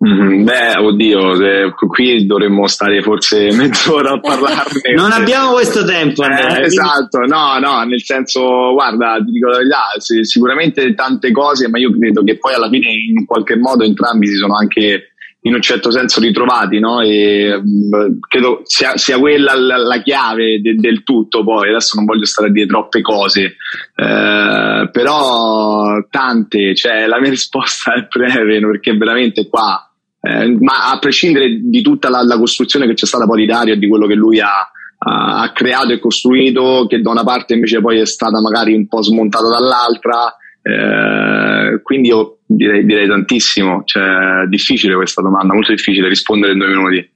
Mm, 0.06 0.46
beh, 0.46 0.78
oddio, 0.78 1.34
eh, 1.42 1.74
qui 1.74 2.26
dovremmo 2.26 2.68
stare 2.68 3.02
forse 3.02 3.52
mezz'ora 3.58 4.12
a 4.12 4.20
parlarne. 4.20 4.94
non 4.96 5.12
abbiamo 5.12 5.52
questo 5.52 5.84
tempo. 5.84 6.24
Eh, 6.24 6.62
esatto, 6.62 7.20
no, 7.26 7.60
no, 7.60 7.84
nel 7.84 8.02
senso, 8.02 8.72
guarda, 8.72 9.22
ti 9.26 9.32
dico 9.32 9.50
la 9.50 9.58
verità, 9.58 9.88
sicuramente 10.22 10.94
tante 10.94 11.32
cose, 11.32 11.68
ma 11.68 11.80
io 11.80 11.92
credo 11.92 12.24
che 12.24 12.38
poi 12.38 12.54
alla 12.54 12.70
fine 12.70 12.92
in 12.92 13.26
qualche 13.26 13.58
modo 13.58 13.84
entrambi 13.84 14.28
si 14.28 14.36
sono 14.36 14.56
anche 14.56 15.09
in 15.42 15.54
un 15.54 15.62
certo 15.62 15.90
senso 15.90 16.20
ritrovati, 16.20 16.80
no? 16.80 17.00
E 17.02 17.62
mh, 17.64 18.20
credo 18.28 18.62
sia, 18.64 18.98
sia 18.98 19.18
quella 19.18 19.56
la, 19.56 19.78
la 19.78 20.02
chiave 20.02 20.60
de, 20.60 20.76
del 20.76 21.04
tutto. 21.04 21.44
Poi 21.44 21.70
adesso 21.70 21.96
non 21.96 22.06
voglio 22.06 22.26
stare 22.26 22.50
a 22.50 22.52
dire 22.52 22.66
troppe 22.66 23.02
cose, 23.02 23.56
eh, 23.96 24.90
però 24.92 26.06
tante, 26.10 26.76
cioè 26.76 27.06
la 27.06 27.20
mia 27.20 27.30
risposta 27.32 27.94
è 27.94 28.08
breve 28.10 28.60
perché 28.60 28.96
veramente 28.98 29.48
qua. 29.48 29.84
Eh, 30.22 30.58
ma 30.60 30.92
a 30.92 31.00
prescindere 31.00 31.60
di 31.62 31.82
tutta 31.82 32.10
la, 32.10 32.22
la, 32.24 32.38
costruzione 32.38 32.86
che 32.86 32.94
c'è 32.94 33.06
stata 33.06 33.26
poi 33.26 33.40
di 33.40 33.46
Dario 33.46 33.76
e 33.76 33.78
di 33.78 33.88
quello 33.88 34.06
che 34.06 34.16
lui 34.16 34.42
ha, 34.42 34.70
ha 34.98 35.52
creato 35.54 35.94
e 35.94 36.00
costruito, 36.00 36.86
che 36.90 37.00
da 37.00 37.12
una 37.12 37.24
parte 37.24 37.54
invece 37.54 37.80
poi 37.80 38.00
è 38.00 38.06
stata 38.06 38.42
magari 38.42 38.74
un 38.74 38.86
po' 38.88 39.02
smontata 39.02 39.48
dall'altra, 39.48 40.36
eh, 40.62 41.82
quindi 41.82 42.10
io 42.10 42.40
direi, 42.46 42.86
direi 42.86 43.08
tantissimo, 43.08 43.84
cioè, 43.86 44.46
difficile 44.48 44.96
questa 44.96 45.22
domanda, 45.22 45.54
molto 45.54 45.72
difficile 45.72 46.08
rispondere 46.08 46.54
in 46.54 46.60
due 46.60 46.68
minuti. 46.68 46.98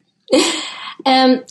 eh, 1.04 1.44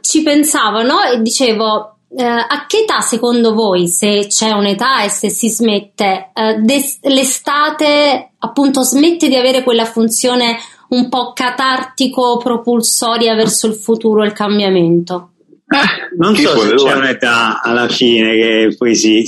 ci 0.00 0.22
pensavo, 0.22 0.82
no? 0.82 1.02
E 1.02 1.20
dicevo, 1.22 1.98
eh, 2.16 2.24
a 2.24 2.66
che 2.66 2.78
età 2.78 3.00
secondo 3.00 3.54
voi, 3.54 3.88
se 3.88 4.26
c'è 4.28 4.50
un'età 4.50 5.02
e 5.02 5.08
se 5.08 5.28
si 5.28 5.48
smette, 5.48 6.30
eh, 6.34 6.56
des- 6.60 7.00
l'estate 7.02 8.30
appunto 8.38 8.82
smette 8.82 9.28
di 9.28 9.36
avere 9.36 9.62
quella 9.62 9.84
funzione 9.84 10.56
un 10.90 11.08
po' 11.08 11.32
catartico-propulsoria 11.32 13.34
verso 13.34 13.66
il 13.66 13.74
futuro 13.74 14.24
il 14.24 14.32
cambiamento? 14.32 15.32
Eh, 15.70 16.16
non 16.16 16.34
so 16.34 16.58
se 16.60 16.74
c'è 16.76 16.94
un'età 16.94 17.60
alla 17.60 17.88
fine 17.88 18.32
che 18.32 18.74
poi 18.78 18.94
si, 18.94 19.22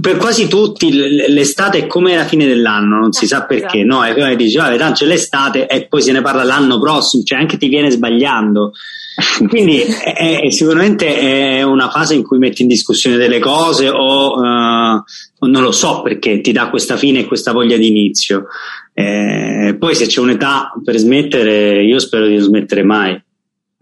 per 0.00 0.16
quasi 0.16 0.46
tutti 0.46 0.92
l'estate 0.92 1.78
è 1.78 1.86
come 1.88 2.14
la 2.14 2.24
fine 2.24 2.46
dell'anno, 2.46 3.00
non 3.00 3.12
si 3.12 3.26
sa 3.26 3.44
perché, 3.46 3.80
esatto. 3.80 3.96
no? 3.96 4.04
E 4.04 4.14
come 4.14 4.36
dici, 4.36 4.56
vabbè, 4.56 4.78
tanto 4.78 5.00
c'è 5.00 5.06
l'estate 5.06 5.66
e 5.66 5.88
poi 5.88 6.02
se 6.02 6.12
ne 6.12 6.22
parla 6.22 6.44
l'anno 6.44 6.78
prossimo, 6.78 7.24
cioè 7.24 7.40
anche 7.40 7.56
ti 7.56 7.66
viene 7.66 7.90
sbagliando. 7.90 8.72
Quindi 9.48 9.80
è, 9.80 10.40
è, 10.40 10.50
sicuramente 10.50 11.16
è 11.18 11.62
una 11.62 11.90
fase 11.90 12.14
in 12.14 12.22
cui 12.22 12.38
metti 12.38 12.62
in 12.62 12.68
discussione 12.68 13.16
delle 13.16 13.40
cose 13.40 13.88
o 13.88 14.34
uh, 14.36 15.02
non 15.48 15.62
lo 15.62 15.72
so 15.72 16.02
perché 16.02 16.40
ti 16.40 16.52
dà 16.52 16.70
questa 16.70 16.96
fine 16.96 17.20
e 17.20 17.26
questa 17.26 17.50
voglia 17.50 17.76
di 17.76 17.88
inizio. 17.88 18.46
Eh, 18.94 19.74
poi 19.76 19.96
se 19.96 20.06
c'è 20.06 20.20
un'età 20.20 20.72
per 20.84 20.96
smettere, 20.96 21.82
io 21.82 21.98
spero 21.98 22.26
di 22.28 22.36
non 22.36 22.44
smettere 22.44 22.84
mai. 22.84 23.20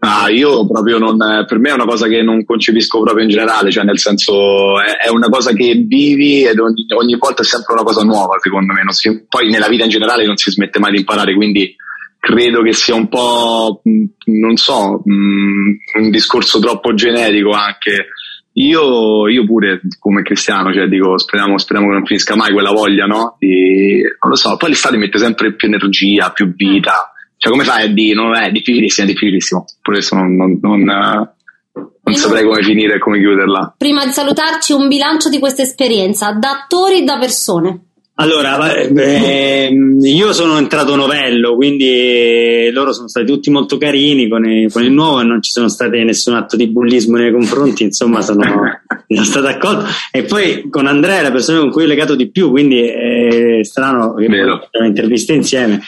Ah, 0.01 0.29
io 0.29 0.65
proprio 0.65 0.97
non, 0.97 1.17
per 1.45 1.59
me 1.59 1.71
è 1.71 1.73
una 1.73 1.85
cosa 1.85 2.07
che 2.07 2.21
non 2.21 2.45
concepisco 2.45 3.01
proprio 3.01 3.25
in 3.25 3.29
generale, 3.29 3.69
cioè 3.69 3.83
nel 3.83 3.99
senso 3.99 4.79
è, 4.81 4.95
è 4.95 5.09
una 5.09 5.27
cosa 5.27 5.51
che 5.51 5.83
vivi 5.85 6.45
ed 6.45 6.57
ogni, 6.57 6.85
ogni, 6.97 7.17
volta 7.17 7.41
è 7.41 7.45
sempre 7.45 7.73
una 7.73 7.83
cosa 7.83 8.01
nuova, 8.03 8.37
secondo 8.39 8.71
me. 8.71 8.81
Si, 8.93 9.25
poi 9.27 9.49
nella 9.49 9.67
vita 9.67 9.83
in 9.83 9.89
generale 9.89 10.25
non 10.25 10.37
si 10.37 10.51
smette 10.51 10.79
mai 10.79 10.91
di 10.91 10.99
imparare, 10.99 11.35
quindi 11.35 11.75
credo 12.17 12.61
che 12.61 12.71
sia 12.71 12.95
un 12.95 13.09
po', 13.09 13.81
non 13.83 14.55
so, 14.55 15.01
un 15.03 16.09
discorso 16.09 16.59
troppo 16.59 16.93
generico 16.93 17.51
anche. 17.51 18.07
Io, 18.53 19.27
io 19.27 19.45
pure 19.45 19.81
come 19.99 20.21
cristiano, 20.21 20.73
cioè 20.73 20.87
dico, 20.87 21.17
speriamo, 21.17 21.57
speriamo 21.57 21.89
che 21.89 21.97
non 21.97 22.05
finisca 22.05 22.37
mai 22.37 22.53
quella 22.53 22.71
voglia, 22.71 23.05
no? 23.05 23.35
Di, 23.37 24.01
non 24.01 24.31
lo 24.31 24.35
so, 24.35 24.55
poi 24.55 24.69
l'estate 24.69 24.95
mette 24.95 25.17
sempre 25.17 25.55
più 25.55 25.67
energia, 25.67 26.31
più 26.31 26.53
vita 26.55 27.11
cioè, 27.39 27.51
come 27.51 27.63
fai 27.63 27.85
a 27.85 27.87
dire? 27.87 28.15
Non 28.15 28.35
è 28.35 28.51
difficilissimo, 28.51 29.07
è 29.07 29.11
difficilissimo. 29.11 29.65
Pure 29.81 29.97
adesso 29.97 30.15
non, 30.15 30.35
non, 30.35 30.59
non, 30.61 30.83
non 30.83 32.15
saprei 32.15 32.43
come 32.43 32.61
finire 32.61 32.95
e 32.95 32.99
come 32.99 33.17
chiuderla. 33.17 33.75
Prima 33.77 34.05
di 34.05 34.11
salutarci, 34.11 34.73
un 34.73 34.89
bilancio 34.89 35.29
di 35.29 35.39
questa 35.39 35.61
esperienza, 35.61 36.33
da 36.33 36.49
attori 36.49 36.99
e 36.99 37.03
da 37.03 37.17
persone. 37.17 37.83
Allora, 38.15 38.75
eh, 38.75 39.71
io 40.01 40.33
sono 40.33 40.57
entrato 40.57 40.97
novello, 40.97 41.55
quindi 41.55 42.69
loro 42.73 42.91
sono 42.91 43.07
stati 43.07 43.25
tutti 43.25 43.49
molto 43.49 43.77
carini 43.77 44.27
con 44.27 44.43
il, 44.45 44.69
con 44.69 44.83
il 44.83 44.91
nuovo 44.91 45.21
e 45.21 45.23
non 45.23 45.41
ci 45.41 45.51
sono 45.51 45.69
stati 45.69 46.03
nessun 46.03 46.35
atto 46.35 46.57
di 46.57 46.67
bullismo 46.67 47.15
nei 47.15 47.31
confronti, 47.31 47.83
insomma 47.83 48.19
sono, 48.19 48.43
sono 49.07 49.23
stato 49.23 49.47
accolto. 49.47 49.85
E 50.11 50.23
poi 50.23 50.67
con 50.69 50.87
Andrea 50.87 51.19
è 51.19 51.23
la 51.23 51.31
persona 51.31 51.59
con 51.59 51.71
cui 51.71 51.83
ho 51.83 51.87
legato 51.87 52.15
di 52.15 52.29
più, 52.29 52.49
quindi 52.49 52.81
è 52.81 53.59
strano 53.61 54.13
che 54.15 54.25
abbiamo 54.25 54.59
interviste 54.81 55.31
insieme. 55.31 55.79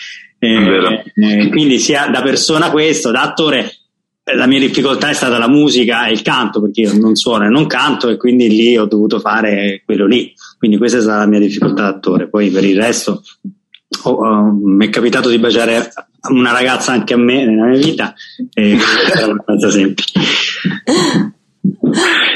Eh, 0.43 1.03
eh, 1.13 1.49
quindi 1.49 1.77
sia 1.77 2.07
da 2.07 2.23
persona 2.23 2.71
questo, 2.71 3.11
da 3.11 3.21
attore 3.21 3.75
eh, 4.23 4.35
la 4.35 4.47
mia 4.47 4.57
difficoltà 4.57 5.09
è 5.09 5.13
stata 5.13 5.37
la 5.37 5.47
musica 5.47 6.07
e 6.07 6.13
il 6.13 6.23
canto 6.23 6.59
perché 6.59 6.81
io 6.81 6.97
non 6.97 7.15
suono 7.15 7.45
e 7.45 7.49
non 7.49 7.67
canto 7.67 8.09
e 8.09 8.17
quindi 8.17 8.49
lì 8.49 8.75
ho 8.75 8.85
dovuto 8.85 9.19
fare 9.19 9.83
quello 9.85 10.07
lì. 10.07 10.33
Quindi 10.57 10.77
questa 10.77 10.97
è 10.97 11.01
stata 11.01 11.19
la 11.19 11.27
mia 11.27 11.39
difficoltà 11.39 11.83
da 11.83 11.89
attore 11.89 12.27
poi 12.27 12.49
per 12.49 12.63
il 12.63 12.79
resto 12.81 13.21
oh, 14.03 14.11
oh, 14.11 14.51
mi 14.51 14.87
è 14.87 14.89
capitato 14.89 15.29
di 15.29 15.37
baciare 15.37 15.91
una 16.29 16.51
ragazza 16.51 16.91
anche 16.91 17.13
a 17.13 17.17
me 17.17 17.45
nella 17.45 17.65
mia 17.65 17.79
vita 17.79 18.13
e 18.53 18.77
era 19.15 19.31
abbastanza 19.31 19.69
semplice. 19.69 20.21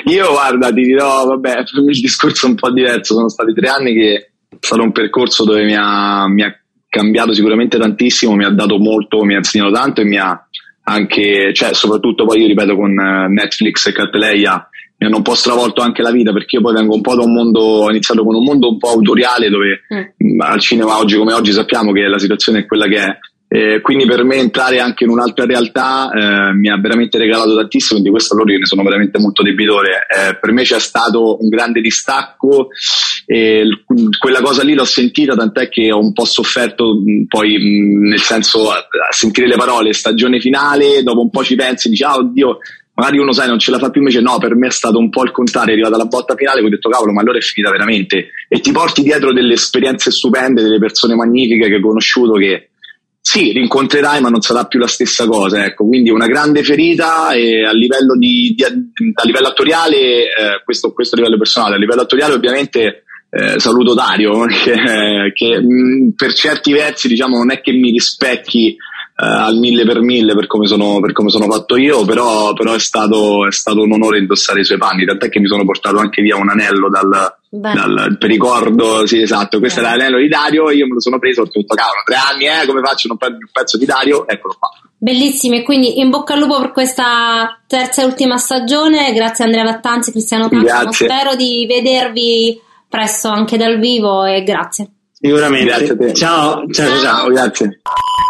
Io 0.05 0.31
guarda 0.31 0.71
ti 0.71 0.81
dirò 0.81 1.25
vabbè 1.25 1.63
il 1.89 1.99
discorso 2.01 2.45
è 2.45 2.49
un 2.49 2.55
po' 2.55 2.71
diverso. 2.71 3.13
Sono 3.15 3.29
stati 3.29 3.53
tre 3.53 3.67
anni 3.67 3.93
che 3.93 4.15
è 4.49 4.57
stato 4.59 4.81
un 4.81 4.91
percorso 4.91 5.43
dove 5.43 5.63
mi 5.63 5.75
ha, 5.75 6.27
mi 6.27 6.43
ha 6.43 6.55
cambiato 6.95 7.33
sicuramente 7.33 7.77
tantissimo, 7.77 8.35
mi 8.35 8.45
ha 8.45 8.49
dato 8.49 8.77
molto, 8.77 9.23
mi 9.25 9.33
ha 9.33 9.37
insegnato 9.37 9.73
tanto 9.73 9.99
e 9.99 10.05
mi 10.05 10.17
ha 10.17 10.47
anche, 10.83 11.51
cioè 11.53 11.73
soprattutto 11.73 12.25
poi 12.25 12.39
io 12.39 12.47
ripeto 12.47 12.75
con 12.75 12.97
eh, 12.97 13.27
Netflix 13.27 13.87
e 13.87 13.91
Catleia 13.91 14.69
mi 14.97 15.07
hanno 15.07 15.17
un 15.17 15.23
po' 15.23 15.35
stravolto 15.35 15.81
anche 15.81 16.01
la 16.01 16.11
vita 16.11 16.31
perché 16.31 16.55
io 16.55 16.61
poi 16.61 16.73
vengo 16.73 16.95
un 16.95 17.01
po' 17.01 17.15
da 17.15 17.23
un 17.23 17.33
mondo, 17.33 17.59
ho 17.59 17.89
iniziato 17.89 18.23
con 18.23 18.35
un 18.35 18.43
mondo 18.43 18.69
un 18.69 18.77
po' 18.77 18.91
autoriale 18.91 19.49
dove 19.49 19.81
mm. 19.93 20.39
al 20.39 20.61
cinema 20.61 20.97
oggi 20.97 21.17
come 21.17 21.33
oggi 21.33 21.51
sappiamo 21.51 21.91
che 21.91 22.07
la 22.07 22.17
situazione 22.17 22.59
è 22.59 22.65
quella 22.65 22.87
che 22.87 22.97
è 23.03 23.17
eh, 23.55 23.79
quindi 23.79 24.05
per 24.05 24.25
me 24.25 24.35
entrare 24.35 24.79
anche 24.79 25.05
in 25.05 25.11
un'altra 25.11 25.45
realtà 25.45 26.11
eh, 26.11 26.53
mi 26.53 26.67
ha 26.67 26.75
veramente 26.77 27.17
regalato 27.17 27.55
tantissimo, 27.55 28.01
di 28.01 28.09
questo 28.09 28.33
allora 28.33 28.51
io 28.51 28.59
ne 28.59 28.65
sono 28.65 28.83
veramente 28.83 29.17
molto 29.17 29.43
debitore. 29.43 30.05
Eh, 30.09 30.35
per 30.35 30.51
me 30.51 30.63
c'è 30.63 30.77
stato 30.77 31.41
un 31.41 31.47
grande 31.47 31.79
distacco 31.79 32.67
e 33.25 33.63
quella 34.19 34.41
cosa 34.41 34.61
lì 34.61 34.73
l'ho 34.73 34.83
sentita, 34.83 35.35
tant'è 35.35 35.69
che 35.69 35.89
ho 35.89 35.99
un 35.99 36.11
po' 36.11 36.25
sofferto 36.25 37.01
poi 37.29 37.57
nel 38.09 38.19
senso 38.19 38.71
a, 38.71 38.75
a, 38.75 39.11
sentire 39.11 39.47
le 39.47 39.55
parole 39.55 39.93
stagione 39.93 40.41
finale, 40.41 41.01
dopo 41.01 41.21
un 41.21 41.29
po' 41.29 41.41
ci 41.41 41.55
pensi 41.55 41.87
dici 41.87 42.03
ah 42.03 42.15
oddio 42.15 42.57
magari 42.95 43.19
uno 43.19 43.31
sai 43.31 43.47
non 43.47 43.59
ce 43.59 43.71
la 43.71 43.79
fa 43.79 43.89
più 43.89 44.01
invece 44.01 44.21
no 44.21 44.37
per 44.37 44.55
me 44.55 44.67
è 44.67 44.71
stato 44.71 44.97
un 44.97 45.09
po' 45.09 45.23
il 45.23 45.31
contrario 45.31 45.71
è 45.71 45.73
arrivata 45.73 45.97
la 45.97 46.05
botta 46.05 46.35
finale 46.35 46.61
ho 46.61 46.69
detto 46.69 46.89
cavolo 46.89 47.11
ma 47.11 47.21
allora 47.21 47.37
è 47.37 47.41
finita 47.41 47.71
veramente 47.71 48.29
e 48.47 48.59
ti 48.59 48.71
porti 48.71 49.01
dietro 49.01 49.33
delle 49.33 49.53
esperienze 49.53 50.11
stupende 50.11 50.61
delle 50.61 50.79
persone 50.79 51.13
magnifiche 51.13 51.67
che 51.67 51.75
hai 51.75 51.81
conosciuto 51.81 52.33
che 52.33 52.69
sì, 53.27 53.51
rincontrerai, 53.53 54.21
ma 54.21 54.29
non 54.29 54.41
sarà 54.41 54.65
più 54.65 54.77
la 54.77 54.85
stessa 54.85 55.25
cosa. 55.25 55.65
Ecco. 55.65 55.87
Quindi 55.87 56.11
una 56.11 56.27
grande 56.27 56.63
ferita 56.63 57.31
e 57.31 57.65
a 57.65 57.71
livello, 57.71 58.15
di, 58.15 58.53
di, 58.55 58.63
a 58.63 59.23
livello 59.23 59.47
attoriale, 59.47 59.97
eh, 59.97 60.61
questo, 60.63 60.93
questo 60.93 61.15
a 61.15 61.17
livello 61.17 61.37
personale, 61.39 61.73
a 61.73 61.79
livello 61.79 62.01
attoriale 62.01 62.35
ovviamente 62.35 63.05
eh, 63.31 63.59
saluto 63.59 63.95
Dario, 63.95 64.45
che, 64.45 65.31
che 65.33 65.59
mh, 65.59 66.13
per 66.15 66.33
certi 66.33 66.71
versi 66.71 67.07
diciamo, 67.07 67.37
non 67.37 67.51
è 67.51 67.61
che 67.61 67.71
mi 67.71 67.89
rispecchi 67.89 68.69
eh, 68.69 69.25
al 69.25 69.57
mille 69.57 69.85
per 69.85 70.01
mille 70.01 70.35
per 70.35 70.45
come 70.45 70.67
sono, 70.67 70.99
per 70.99 71.11
come 71.11 71.31
sono 71.31 71.49
fatto 71.49 71.77
io, 71.77 72.05
però, 72.05 72.53
però 72.53 72.75
è, 72.75 72.79
stato, 72.79 73.47
è, 73.47 73.51
stato, 73.51 73.81
un 73.81 73.91
onore 73.91 74.19
indossare 74.19 74.59
i 74.59 74.65
suoi 74.65 74.77
panni, 74.77 75.03
tant'è 75.03 75.29
che 75.29 75.39
mi 75.39 75.47
sono 75.47 75.65
portato 75.65 75.97
anche 75.97 76.21
via 76.21 76.35
un 76.35 76.49
anello 76.49 76.89
dal, 76.89 77.09
dal 77.59 78.17
per 78.19 78.29
ricordo, 78.29 79.05
sì 79.05 79.21
esatto, 79.21 79.59
questo 79.59 79.81
Beh. 79.81 79.87
è 79.87 79.89
l'anello 79.89 80.17
di 80.17 80.27
Dario, 80.27 80.69
io 80.71 80.87
me 80.87 80.93
lo 80.93 81.01
sono 81.01 81.19
preso, 81.19 81.41
ho 81.41 81.45
detto 81.45 81.73
cavolo, 81.73 82.01
tre 82.05 82.15
anni, 82.15 82.45
eh, 82.45 82.65
come 82.65 82.81
faccio 82.81 83.07
non 83.07 83.17
prendere 83.17 83.43
un 83.45 83.51
pezzo 83.51 83.77
di 83.77 83.85
Dario? 83.85 84.27
Eccolo 84.27 84.55
qua. 84.59 84.69
Bellissimi, 84.97 85.63
quindi 85.63 85.99
in 85.99 86.09
bocca 86.09 86.33
al 86.33 86.39
lupo 86.39 86.59
per 86.59 86.71
questa 86.71 87.61
terza 87.67 88.01
e 88.01 88.05
ultima 88.05 88.37
stagione, 88.37 89.13
grazie 89.13 89.45
Andrea 89.45 89.63
Lattanzi, 89.63 90.11
Cristiano 90.11 90.49
Caccio, 90.49 90.91
spero 90.91 91.35
di 91.35 91.65
vedervi 91.67 92.59
presto 92.87 93.27
anche 93.29 93.57
dal 93.57 93.79
vivo 93.79 94.23
e 94.25 94.43
grazie. 94.43 94.89
Sicuramente. 95.11 95.65
Grazie 95.65 95.91
a 95.91 95.97
te. 95.97 96.13
Ciao, 96.13 96.67
ciao, 96.71 96.87
ciao, 96.87 97.01
ciao 97.01 97.27
grazie. 97.29 97.81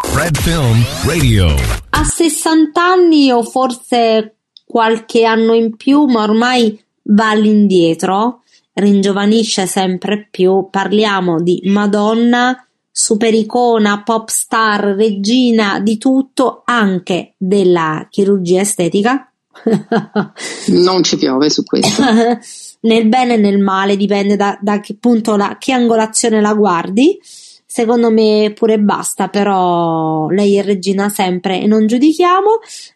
Fred 0.06 0.38
Film 0.38 0.84
Radio. 1.06 1.56
A 1.90 2.04
60 2.04 2.82
anni 2.82 3.32
o 3.32 3.44
forse 3.44 4.36
qualche 4.66 5.26
anno 5.26 5.54
in 5.54 5.76
più, 5.76 6.06
ma 6.06 6.24
ormai 6.24 6.82
va 7.04 7.30
all'indietro, 7.30 8.44
ringiovanisce 8.76 9.66
sempre 9.66 10.28
più. 10.30 10.68
Parliamo 10.70 11.42
di 11.42 11.62
Madonna 11.66 12.58
supericona, 12.98 14.04
pop 14.04 14.30
star, 14.30 14.96
regina 14.96 15.82
di 15.82 15.98
tutto, 15.98 16.62
anche 16.64 17.34
della 17.36 18.08
chirurgia 18.10 18.62
estetica. 18.62 19.30
non 20.68 21.04
ci 21.04 21.18
piove 21.18 21.50
su 21.50 21.66
questo. 21.66 22.02
nel 22.88 23.08
bene 23.08 23.34
e 23.34 23.38
nel 23.38 23.60
male, 23.60 23.98
dipende 23.98 24.38
da, 24.38 24.58
da 24.62 24.80
che 24.80 24.96
punto, 24.98 25.36
la, 25.36 25.58
che 25.60 25.74
angolazione 25.74 26.40
la 26.40 26.54
guardi. 26.54 27.20
Secondo 27.66 28.10
me 28.10 28.54
pure 28.56 28.80
basta, 28.80 29.28
però 29.28 30.30
lei 30.30 30.56
è 30.56 30.64
regina 30.64 31.10
sempre 31.10 31.60
e 31.60 31.68
non 31.68 31.88
giudichiamo. 31.88 32.50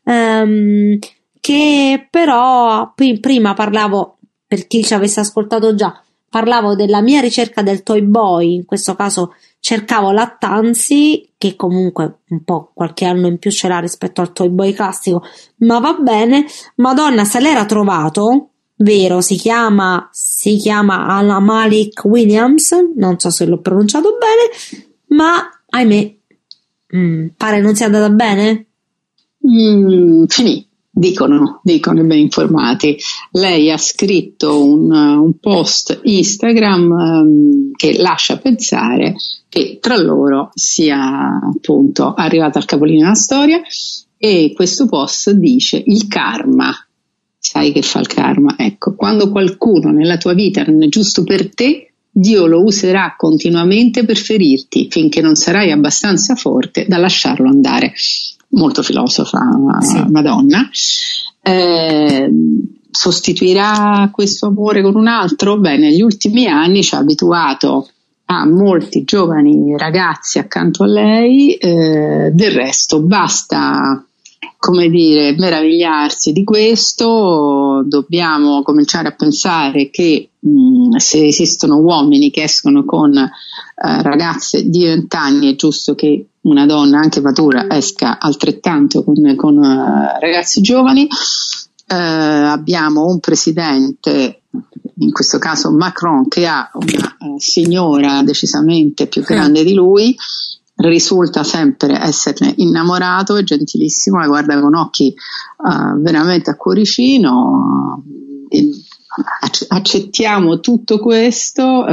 Um, 0.03 0.97
che 1.41 2.07
però 2.09 2.93
prima 3.19 3.53
parlavo, 3.53 4.18
per 4.49 4.65
chi 4.65 4.83
ci 4.83 4.95
avesse 4.95 5.19
ascoltato 5.19 5.75
già, 5.75 6.01
parlavo 6.27 6.73
della 6.73 7.01
mia 7.01 7.21
ricerca 7.21 7.61
del 7.61 7.83
toy 7.83 8.01
boy, 8.01 8.55
in 8.55 8.65
questo 8.65 8.95
caso 8.95 9.35
cercavo 9.59 10.11
Lattanzi, 10.11 11.33
che 11.37 11.55
comunque 11.55 12.21
un 12.29 12.43
po' 12.43 12.71
qualche 12.73 13.05
anno 13.05 13.27
in 13.27 13.37
più 13.37 13.51
ce 13.51 13.67
l'ha 13.67 13.77
rispetto 13.77 14.21
al 14.21 14.31
toy 14.31 14.49
boy 14.49 14.73
classico, 14.73 15.21
ma 15.57 15.77
va 15.79 15.93
bene. 15.93 16.47
Madonna, 16.77 17.25
se 17.25 17.39
l'era 17.39 17.65
trovato, 17.65 18.49
vero, 18.77 19.21
si 19.21 19.35
chiama, 19.35 20.09
si 20.11 20.57
chiama 20.57 21.05
Ala 21.05 21.39
Malik 21.39 22.03
Williams, 22.05 22.73
non 22.95 23.19
so 23.19 23.29
se 23.29 23.45
l'ho 23.45 23.59
pronunciato 23.59 24.17
bene, 24.17 24.87
ma 25.09 25.47
ahimè, 25.67 26.15
mm, 26.97 27.27
pare 27.37 27.61
non 27.61 27.75
sia 27.75 27.85
andata 27.85 28.09
bene. 28.09 28.65
Mm, 29.47 30.25
finì. 30.25 30.68
Dicono, 30.91 31.61
dicono 31.63 32.01
i 32.01 32.05
ben 32.05 32.17
informati. 32.17 32.97
Lei 33.31 33.71
ha 33.71 33.77
scritto 33.77 34.63
un, 34.63 34.91
un 34.91 35.39
post 35.39 35.99
Instagram 36.03 36.91
um, 36.91 37.71
che 37.75 37.97
lascia 37.97 38.37
pensare 38.37 39.15
che 39.47 39.77
tra 39.79 39.97
loro 39.97 40.49
sia 40.53 41.39
appunto 41.41 42.13
arrivata 42.13 42.59
al 42.59 42.65
capolinea 42.65 43.03
della 43.03 43.13
storia 43.15 43.61
e 44.17 44.51
questo 44.55 44.87
post 44.87 45.31
dice 45.31 45.81
il 45.85 46.07
karma. 46.07 46.73
Sai 47.37 47.71
che 47.71 47.81
fa 47.81 47.99
il 47.99 48.07
karma? 48.07 48.55
Ecco, 48.57 48.95
quando 48.95 49.29
qualcuno 49.31 49.91
nella 49.91 50.17
tua 50.17 50.33
vita 50.33 50.63
non 50.63 50.83
è 50.83 50.87
giusto 50.87 51.23
per 51.23 51.53
te, 51.53 51.93
Dio 52.11 52.47
lo 52.47 52.63
userà 52.63 53.15
continuamente 53.15 54.03
per 54.03 54.17
ferirti 54.17 54.87
finché 54.89 55.21
non 55.21 55.35
sarai 55.35 55.71
abbastanza 55.71 56.35
forte 56.35 56.85
da 56.87 56.97
lasciarlo 56.97 57.47
andare 57.47 57.93
molto 58.49 58.81
filosofa 58.81 59.41
sì. 59.79 60.03
Madonna, 60.09 60.69
eh, 61.41 62.29
sostituirà 62.89 64.09
questo 64.11 64.47
amore 64.47 64.81
con 64.81 64.95
un 64.95 65.07
altro? 65.07 65.57
Beh, 65.57 65.77
negli 65.77 66.01
ultimi 66.01 66.47
anni 66.47 66.83
ci 66.83 66.95
ha 66.95 66.99
abituato 66.99 67.87
a 68.25 68.45
molti 68.45 69.03
giovani 69.03 69.75
ragazzi 69.77 70.37
accanto 70.37 70.83
a 70.83 70.87
lei, 70.87 71.53
eh, 71.55 72.29
del 72.31 72.51
resto 72.51 73.01
basta 73.01 74.03
come 74.59 74.89
dire, 74.89 75.35
meravigliarsi 75.37 76.33
di 76.33 76.43
questo, 76.43 77.81
dobbiamo 77.85 78.61
cominciare 78.61 79.07
a 79.07 79.15
pensare 79.15 79.89
che 79.89 80.31
mh, 80.37 80.97
se 80.97 81.25
esistono 81.25 81.77
uomini 81.77 82.29
che 82.29 82.43
escono 82.43 82.83
con 82.83 83.13
ragazze 83.81 84.69
di 84.69 84.83
20 84.83 85.15
anni 85.15 85.53
è 85.53 85.55
giusto 85.55 85.95
che 85.95 86.25
una 86.41 86.65
donna 86.65 86.99
anche 86.99 87.21
matura 87.21 87.69
esca 87.69 88.19
altrettanto 88.19 89.03
con, 89.03 89.35
con 89.35 89.57
uh, 89.57 90.19
ragazzi 90.19 90.61
giovani. 90.61 91.07
Uh, 91.91 91.95
abbiamo 91.95 93.05
un 93.05 93.19
presidente, 93.19 94.41
in 94.97 95.11
questo 95.11 95.37
caso 95.39 95.71
Macron, 95.71 96.27
che 96.27 96.47
ha 96.47 96.69
una 96.73 97.15
uh, 97.19 97.39
signora 97.39 98.21
decisamente 98.23 99.07
più 99.07 99.23
grande 99.23 99.63
di 99.63 99.73
lui, 99.73 100.15
risulta 100.75 101.43
sempre 101.43 101.99
esserne 101.99 102.53
innamorato, 102.57 103.35
è 103.35 103.43
gentilissimo, 103.43 104.19
la 104.19 104.27
guarda 104.27 104.59
con 104.61 104.75
occhi 104.75 105.13
veramente 105.97 106.51
a 106.51 106.55
cuoricino. 106.55 108.03
Accettiamo 109.67 110.59
tutto 110.59 110.99
questo, 110.99 111.85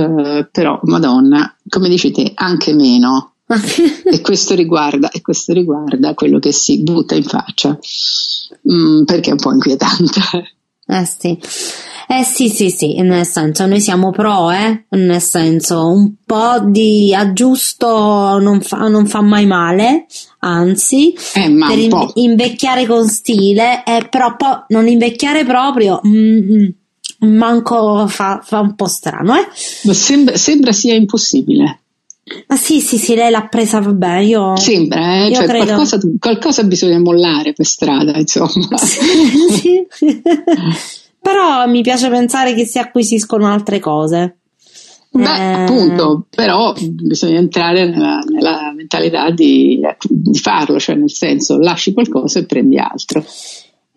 però 0.50 0.80
Madonna, 0.82 1.54
come 1.68 1.88
dici 1.88 2.10
te, 2.10 2.32
anche 2.34 2.72
meno. 2.72 3.32
e, 4.04 4.20
questo 4.22 4.54
riguarda, 4.54 5.10
e 5.10 5.20
questo 5.20 5.52
riguarda 5.52 6.14
quello 6.14 6.40
che 6.40 6.52
si 6.52 6.82
butta 6.82 7.14
in 7.14 7.22
faccia, 7.22 7.78
mm, 8.70 9.04
perché 9.04 9.30
è 9.30 9.32
un 9.32 9.38
po' 9.38 9.52
inquietante. 9.52 10.20
Eh 10.88 11.04
sì. 11.04 11.38
Eh 12.08 12.22
sì, 12.22 12.48
sì, 12.48 12.70
sì, 12.70 13.00
nel 13.02 13.26
senso 13.26 13.66
noi 13.66 13.80
siamo 13.80 14.12
pro, 14.12 14.52
eh? 14.52 14.84
nel 14.90 15.20
senso 15.20 15.88
un 15.88 16.14
po' 16.24 16.60
di 16.64 17.12
aggiusto 17.12 18.38
non 18.38 18.60
fa, 18.60 18.86
non 18.86 19.06
fa 19.06 19.20
mai 19.20 19.44
male, 19.44 20.06
anzi, 20.38 21.12
eh, 21.12 21.52
per 21.66 21.76
in, 21.76 22.10
invecchiare 22.14 22.86
con 22.86 23.08
stile, 23.08 23.82
eh, 23.84 24.06
però 24.08 24.36
po- 24.36 24.66
non 24.68 24.86
invecchiare 24.86 25.44
proprio, 25.44 26.00
mm, 26.06 26.38
mm, 26.38 26.68
manco 27.20 28.06
fa, 28.08 28.40
fa, 28.42 28.60
un 28.60 28.74
po' 28.74 28.86
strano, 28.86 29.34
eh? 29.36 29.48
Sembra, 29.92 30.36
sembra 30.36 30.72
sia 30.72 30.94
impossibile. 30.94 31.80
Ah 32.48 32.56
sì, 32.56 32.80
sì, 32.80 32.98
sì, 32.98 33.14
lei 33.14 33.30
l'ha 33.30 33.46
presa, 33.46 33.80
vabbè, 33.80 34.18
io... 34.18 34.56
Sembra, 34.56 35.26
eh? 35.26 35.32
cioè, 35.32 35.46
qualcosa, 35.46 35.98
qualcosa, 36.18 36.64
bisogna 36.64 36.98
mollare 36.98 37.52
per 37.52 37.66
strada, 37.66 38.18
insomma. 38.18 38.76
sì. 38.76 39.86
però 41.22 41.66
mi 41.68 41.82
piace 41.82 42.08
pensare 42.08 42.54
che 42.54 42.64
si 42.64 42.78
acquisiscono 42.78 43.46
altre 43.46 43.78
cose. 43.78 44.38
Beh, 45.10 45.22
eh... 45.22 45.52
appunto, 45.62 46.26
però 46.28 46.74
bisogna 46.78 47.38
entrare 47.38 47.88
nella, 47.88 48.18
nella 48.28 48.72
mentalità 48.74 49.30
di, 49.30 49.80
di 50.08 50.38
farlo, 50.38 50.78
cioè 50.78 50.96
nel 50.96 51.10
senso 51.10 51.58
lasci 51.58 51.92
qualcosa 51.92 52.40
e 52.40 52.44
prendi 52.46 52.78
altro 52.78 53.24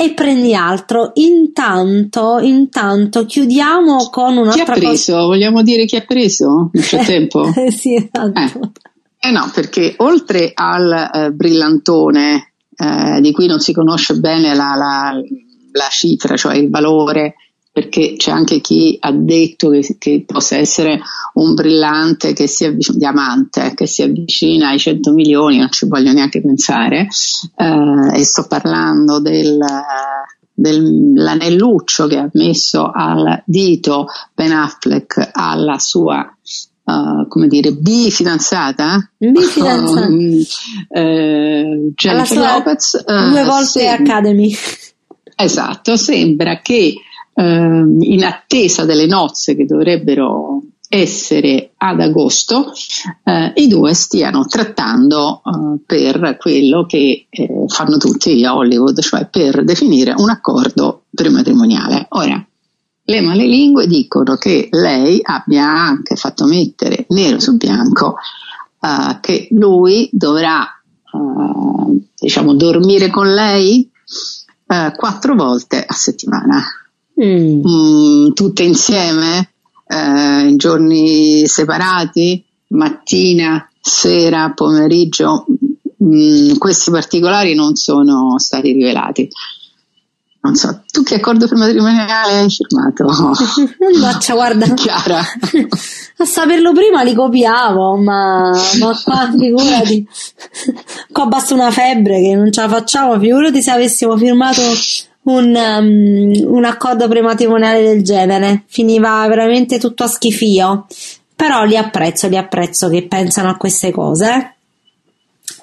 e 0.01 0.13
prendi 0.13 0.55
altro. 0.55 1.11
Intanto, 1.15 2.39
intanto 2.39 3.25
chiudiamo 3.25 4.07
con 4.09 4.37
un'altra 4.37 4.63
cosa. 4.63 4.79
Chi 4.79 4.85
ha 4.85 4.87
preso? 4.87 5.13
Cosa... 5.13 5.25
Vogliamo 5.25 5.61
dire 5.61 5.83
chi 5.83 5.97
ha 5.97 6.05
preso 6.07 6.69
nel 6.71 6.83
frattempo? 6.83 7.51
sì, 7.69 7.95
esatto. 7.95 8.71
Eh. 9.19 9.27
eh. 9.27 9.31
no, 9.31 9.51
perché 9.53 9.95
oltre 9.97 10.51
al 10.53 11.09
eh, 11.13 11.31
brillantone 11.31 12.53
eh, 12.77 13.19
di 13.19 13.33
cui 13.33 13.47
non 13.47 13.59
si 13.59 13.73
conosce 13.73 14.13
bene 14.13 14.55
la, 14.55 14.73
la, 14.75 15.21
la 15.73 15.87
cifra, 15.89 16.37
cioè 16.37 16.55
il 16.55 16.69
valore 16.69 17.35
perché 17.71 18.15
c'è 18.17 18.31
anche 18.31 18.61
chi 18.61 18.97
ha 18.99 19.11
detto 19.11 19.69
che, 19.69 19.95
che 19.97 20.23
possa 20.25 20.57
essere 20.57 20.99
un 21.35 21.53
brillante 21.53 22.33
che 22.33 22.47
si 22.47 22.65
avvicina, 22.65 22.97
diamante 22.97 23.73
che 23.75 23.85
si 23.85 24.01
avvicina 24.01 24.69
ai 24.69 24.79
100 24.79 25.13
milioni, 25.13 25.57
non 25.57 25.71
ci 25.71 25.87
voglio 25.87 26.11
neanche 26.11 26.41
pensare, 26.41 27.07
eh, 27.55 28.19
e 28.19 28.23
sto 28.23 28.47
parlando 28.47 29.19
del, 29.19 29.59
dell'anelluccio 30.51 32.07
che 32.07 32.17
ha 32.17 32.29
messo 32.33 32.89
al 32.91 33.43
dito 33.45 34.07
Ben 34.33 34.51
Affleck 34.51 35.29
alla 35.31 35.79
sua 35.79 36.33
Uh, 36.89 37.27
come 37.27 37.47
dire, 37.47 37.71
bifidanzata, 37.71 39.11
bifidanzata. 39.15 40.07
Um, 40.07 40.43
eh, 40.89 41.91
Jennifer 41.93 42.35
Lopez, 42.35 43.03
uh, 43.05 43.29
due 43.29 43.43
volte 43.43 43.79
sembra, 43.81 44.13
Academy. 44.15 44.55
Esatto, 45.35 45.97
sembra 45.97 46.61
che 46.61 46.95
eh, 46.95 46.95
in 47.41 48.23
attesa 48.25 48.83
delle 48.83 49.05
nozze 49.05 49.55
che 49.55 49.65
dovrebbero 49.65 50.61
essere 50.89 51.73
ad 51.77 52.01
agosto, 52.01 52.73
eh, 53.23 53.53
i 53.55 53.67
due 53.67 53.93
stiano 53.93 54.45
trattando 54.47 55.43
eh, 55.45 55.79
per 55.85 56.37
quello 56.39 56.85
che 56.87 57.27
eh, 57.29 57.65
fanno 57.67 57.97
tutti 57.97 58.43
a 58.43 58.55
Hollywood, 58.55 58.99
cioè 58.99 59.27
per 59.27 59.63
definire 59.63 60.15
un 60.17 60.31
accordo 60.31 61.03
prematrimoniale. 61.13 62.07
Ora, 62.09 62.43
le 63.03 63.21
malelingue 63.21 63.85
dicono 63.85 64.35
che 64.35 64.67
lei 64.71 65.19
abbia 65.21 65.67
anche 65.67 66.15
fatto 66.15 66.45
mettere 66.45 67.05
nero 67.09 67.39
su 67.39 67.55
bianco 67.55 68.15
eh, 68.81 69.19
che 69.21 69.47
lui 69.51 70.09
dovrà, 70.11 70.63
eh, 70.63 72.07
diciamo, 72.19 72.55
dormire 72.55 73.09
con 73.09 73.31
lei 73.31 73.89
quattro 74.95 75.33
volte 75.33 75.83
a 75.83 75.93
settimana 75.95 76.63
mm. 77.21 77.61
Mm, 77.67 78.31
tutte 78.33 78.63
insieme, 78.63 79.51
eh, 79.87 80.47
in 80.47 80.57
giorni 80.57 81.47
separati, 81.47 82.43
mattina, 82.69 83.69
sera, 83.79 84.51
pomeriggio. 84.55 85.45
Mm, 86.03 86.55
questi 86.57 86.91
particolari 86.91 87.55
non 87.55 87.75
sono 87.75 88.37
stati 88.39 88.71
rivelati. 88.71 89.27
Non 90.41 90.55
so, 90.55 90.83
tu 90.89 91.03
che 91.03 91.15
accordo 91.15 91.47
prematrimoniale 91.47 92.39
hai 92.39 92.49
firmato? 92.49 93.09
Faccia, 93.99 94.33
guarda. 94.35 94.73
Chiara. 94.73 95.19
A 95.19 96.25
saperlo 96.25 96.71
prima 96.71 97.03
li 97.03 97.13
copiavo, 97.13 97.97
ma, 97.97 98.49
ma 98.79 99.01
qua 99.03 99.29
figurati. 99.37 100.07
Qua 101.11 101.25
basta 101.25 101.53
una 101.53 101.71
febbre 101.71 102.21
che 102.21 102.35
non 102.35 102.53
ce 102.53 102.61
la 102.61 102.69
facciamo, 102.69 103.19
figurati 103.19 103.61
se 103.61 103.71
avessimo 103.71 104.15
firmato 104.15 104.61
un, 105.23 105.55
um, 105.55 106.53
un 106.53 106.65
accordo 106.65 107.07
prematrimoniale 107.07 107.81
del 107.81 108.03
genere. 108.03 108.63
Finiva 108.67 109.25
veramente 109.27 109.79
tutto 109.79 110.03
a 110.03 110.07
schifio. 110.07 110.87
però 111.39 111.63
li 111.63 111.77
apprezzo, 111.77 112.27
li 112.27 112.35
apprezzo 112.35 112.89
che 112.89 113.03
pensano 113.03 113.49
a 113.49 113.55
queste 113.55 113.91
cose. 113.91 114.55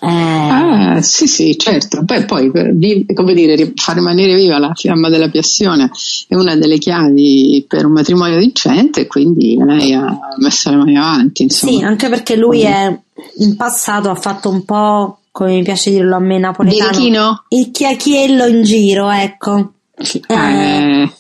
Eh. 0.01 0.09
Ah, 0.09 1.03
sì, 1.03 1.27
sì, 1.27 1.57
certo. 1.59 2.03
Beh, 2.03 2.25
poi, 2.25 2.51
come 2.51 3.35
dire, 3.35 3.73
far 3.75 3.97
rimanere 3.97 4.35
viva 4.35 4.59
la 4.59 4.73
fiamma 4.75 5.11
della 5.11 5.29
passione 5.29 5.90
è 6.29 6.35
una 6.35 6.57
delle 6.57 6.79
chiavi 6.79 7.64
per 7.69 7.85
un 7.85 7.92
matrimonio 7.92 8.38
vincente, 8.38 9.07
quindi 9.07 9.57
lei 9.62 9.92
ha 9.92 10.19
messo 10.38 10.71
le 10.71 10.77
mani 10.77 10.97
avanti. 10.97 11.42
Insomma. 11.42 11.73
Sì, 11.73 11.85
anche 11.85 12.09
perché 12.09 12.37
lui 12.37 12.62
è, 12.62 12.99
in 13.38 13.57
passato 13.57 14.09
ha 14.09 14.14
fatto 14.14 14.49
un 14.49 14.64
po', 14.64 15.19
come 15.37 15.53
mi 15.53 15.62
piace 15.62 15.90
dirlo 15.90 16.16
a 16.16 16.18
me, 16.18 16.38
napoletano, 16.38 16.90
Birichino? 16.92 17.44
il 17.49 17.70
chiacchiello 17.70 18.46
in 18.46 18.62
giro, 18.62 19.11
ecco. 19.11 19.72
Eh, 19.94 20.35
eh. 20.35 21.12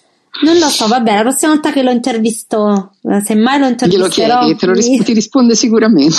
Non 0.42 0.58
lo 0.58 0.68
so, 0.68 0.86
vabbè, 0.86 1.16
la 1.16 1.20
prossima 1.20 1.52
volta 1.52 1.70
che 1.70 1.82
lo 1.82 1.90
intervisto, 1.90 2.92
se 3.22 3.34
mai 3.34 3.58
lo 3.58 3.66
intervisterò... 3.66 4.40
Glielo 4.40 4.44
chiedi, 4.46 4.56
te 4.56 4.66
lo 4.66 4.72
ris- 4.72 5.04
ti 5.04 5.12
risponde 5.12 5.54
sicuramente. 5.54 6.16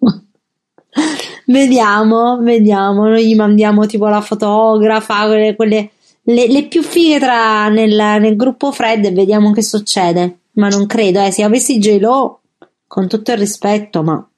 vediamo, 1.46 2.40
vediamo, 2.42 3.08
noi 3.08 3.26
gli 3.26 3.34
mandiamo 3.34 3.86
tipo 3.86 4.06
la 4.08 4.20
fotografa, 4.20 5.24
quelle, 5.24 5.56
quelle 5.56 5.90
le, 6.24 6.46
le, 6.46 6.66
più 6.66 6.82
fighe 6.82 7.18
tra 7.18 7.70
nel, 7.70 8.20
nel, 8.20 8.36
gruppo 8.36 8.70
Fred 8.70 9.02
e 9.06 9.12
vediamo 9.12 9.50
che 9.52 9.62
succede. 9.62 10.40
Ma 10.56 10.68
non 10.68 10.84
credo, 10.84 11.22
eh, 11.22 11.30
se 11.30 11.42
avessi 11.42 11.78
Gelo, 11.78 12.42
con 12.86 13.08
tutto 13.08 13.32
il 13.32 13.38
rispetto, 13.38 14.02
ma 14.02 14.28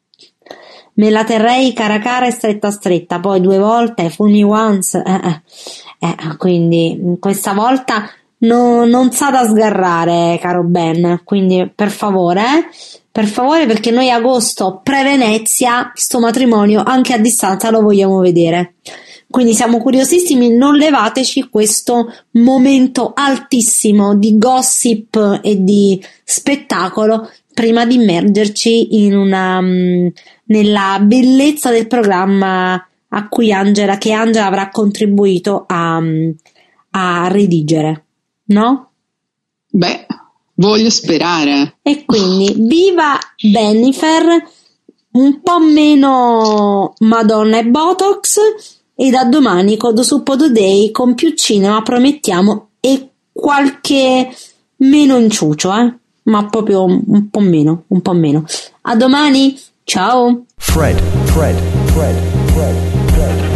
me 0.97 1.11
la 1.11 1.25
terrei 1.25 1.73
cara 1.73 1.99
cara 1.99 2.27
e 2.27 2.31
stretta 2.31 2.71
stretta, 2.71 3.21
poi 3.21 3.41
due 3.41 3.59
volte, 3.59 4.13
me 4.19 4.43
once, 4.43 5.03
eh, 5.05 5.13
eh. 5.13 5.41
Eh, 5.99 6.37
quindi 6.37 7.17
questa 7.19 7.55
volta 7.55 8.11
no, 8.39 8.85
non 8.85 9.13
sa 9.13 9.31
da 9.31 9.47
sgarrare, 9.47 10.39
caro 10.41 10.63
Ben. 10.63 11.23
Quindi 11.25 11.71
per 11.75 11.91
favore, 11.91 12.69
per 13.11 13.27
favore, 13.27 13.67
perché 13.67 13.91
noi 13.91 14.11
agosto 14.11 14.81
pre-Venezia, 14.83 15.93
sto 15.95 16.19
matrimonio 16.21 16.83
anche 16.85 17.15
a 17.15 17.19
distanza 17.19 17.71
lo 17.71 17.81
vogliamo 17.81 18.19
vedere. 18.21 18.75
Quindi 19.29 19.55
siamo 19.55 19.79
curiosissimi, 19.79 20.51
non 20.51 20.77
levateci 20.77 21.49
questo 21.49 22.12
momento 22.33 23.12
altissimo 23.15 24.15
di 24.15 24.39
gossip 24.39 25.41
e 25.43 25.62
di 25.62 26.01
spettacolo 26.25 27.29
prima 27.53 27.87
di 27.87 27.95
immergerci 27.95 29.05
in 29.05 29.17
una, 29.17 29.61
mm, 29.61 30.07
nella 30.45 30.99
bellezza 31.03 31.71
del 31.71 31.87
programma 31.87 32.75
a 33.09 33.29
cui 33.29 33.53
Angela, 33.53 33.99
che 33.99 34.12
Angela 34.12 34.47
avrà 34.47 34.69
contribuito 34.69 35.65
a, 35.67 36.01
a 36.91 37.29
redigere, 37.29 38.05
no? 38.47 38.91
Beh, 39.71 40.07
voglio 40.55 40.91
sperare. 40.91 41.79
E 41.83 42.05
quindi, 42.05 42.55
viva 42.59 43.19
Bennifer, 43.41 44.25
un 45.12 45.41
po' 45.41 45.61
meno 45.61 46.93
Madonna 46.99 47.59
e 47.59 47.65
Botox, 47.65 48.39
e 48.97 49.11
da 49.11 49.25
domani 49.25 49.77
Codo 49.77 50.03
su 50.03 50.23
Day 50.23 50.91
con 50.91 51.15
più 51.15 51.35
cinema 51.35 51.83
promettiamo 51.83 52.71
e 52.81 53.11
qualche 53.31 54.35
meno 54.77 55.19
inciucio, 55.19 55.73
eh? 55.75 55.95
ma 56.23 56.47
proprio 56.47 56.85
un 56.85 57.29
po' 57.31 57.41
meno, 57.41 57.85
un 57.89 58.01
po' 58.01 58.15
meno. 58.15 58.45
A 58.83 58.97
domani, 58.97 59.61
ciao! 59.85 60.47
Fred, 60.57 60.99
Fred, 61.25 61.57
Fred, 61.93 62.17
Fred. 62.53 62.96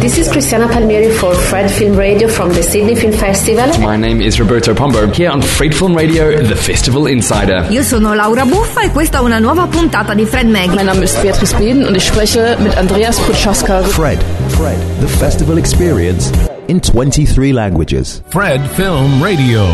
This 0.01 0.17
is 0.17 0.27
Cristiana 0.29 0.67
Palmieri 0.67 1.11
for 1.11 1.35
Fred 1.35 1.69
Film 1.69 1.95
Radio 1.95 2.27
from 2.27 2.49
the 2.49 2.63
Sydney 2.63 2.95
Film 2.95 3.11
Festival. 3.11 3.69
My 3.79 3.95
name 3.95 4.19
is 4.19 4.39
Roberto 4.39 4.73
Pombo, 4.73 5.05
here 5.13 5.29
on 5.29 5.43
Fred 5.43 5.75
Film 5.75 5.93
Radio, 5.95 6.41
the 6.41 6.55
Festival 6.55 7.05
Insider. 7.05 7.67
Io 7.69 7.83
sono 7.83 8.15
Laura 8.15 8.43
Buffa 8.43 8.81
e 8.81 8.89
questa 8.89 9.19
è 9.19 9.21
una 9.21 9.37
nuova 9.37 9.67
puntata 9.67 10.15
di 10.15 10.25
Fred 10.25 10.47
Mag. 10.47 10.73
Mein 10.73 10.85
Name 10.87 11.03
ist 11.03 11.21
Beatrice 11.21 11.55
Bieden 11.55 11.85
und 11.85 11.95
ich 11.95 12.03
spreche 12.03 12.57
mit 12.57 12.75
Andreas 12.77 13.19
Putschaska. 13.19 13.83
Fred, 13.83 14.17
Fred, 14.47 14.79
the 15.01 15.07
Festival 15.07 15.59
Experience 15.59 16.31
in 16.65 16.79
23 16.79 17.53
languages. 17.53 18.23
Fred 18.29 18.59
Film 18.71 19.21
Radio. 19.21 19.67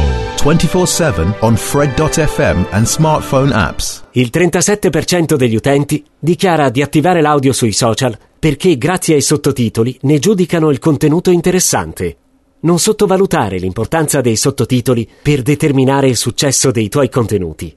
24-7 0.44 1.36
on 1.40 1.56
Fred.fm 1.56 2.66
and 2.72 2.86
smartphone 2.86 3.54
apps. 3.54 4.04
Il 4.12 4.30
37% 4.30 5.36
degli 5.36 5.56
utenti 5.56 6.04
dichiara 6.20 6.70
di 6.70 6.82
attivare 6.82 7.22
l'audio 7.22 7.54
sui 7.54 7.72
social 7.72 8.18
perché 8.40 8.78
grazie 8.78 9.16
ai 9.16 9.22
sottotitoli 9.22 9.98
ne 10.02 10.20
giudicano 10.20 10.70
il 10.70 10.80
contenuto 10.80 11.32
interessante. 11.32 12.18
Non 12.60 12.80
sottovalutare 12.80 13.58
l'importanza 13.58 14.22
dei 14.22 14.36
sottotitoli 14.36 15.08
per 15.22 15.42
determinare 15.42 16.08
il 16.08 16.18
successo 16.18 16.72
dei 16.72 16.90
tuoi 16.90 17.10
contenuti. 17.10 17.76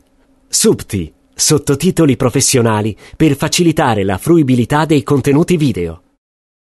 Subti, 0.48 1.12
sottotitoli 1.34 2.16
professionali 2.16 2.96
per 3.16 3.36
facilitare 3.36 4.04
la 4.04 4.18
fruibilità 4.18 4.84
dei 4.84 5.02
contenuti 5.02 5.56
video. 5.56 6.02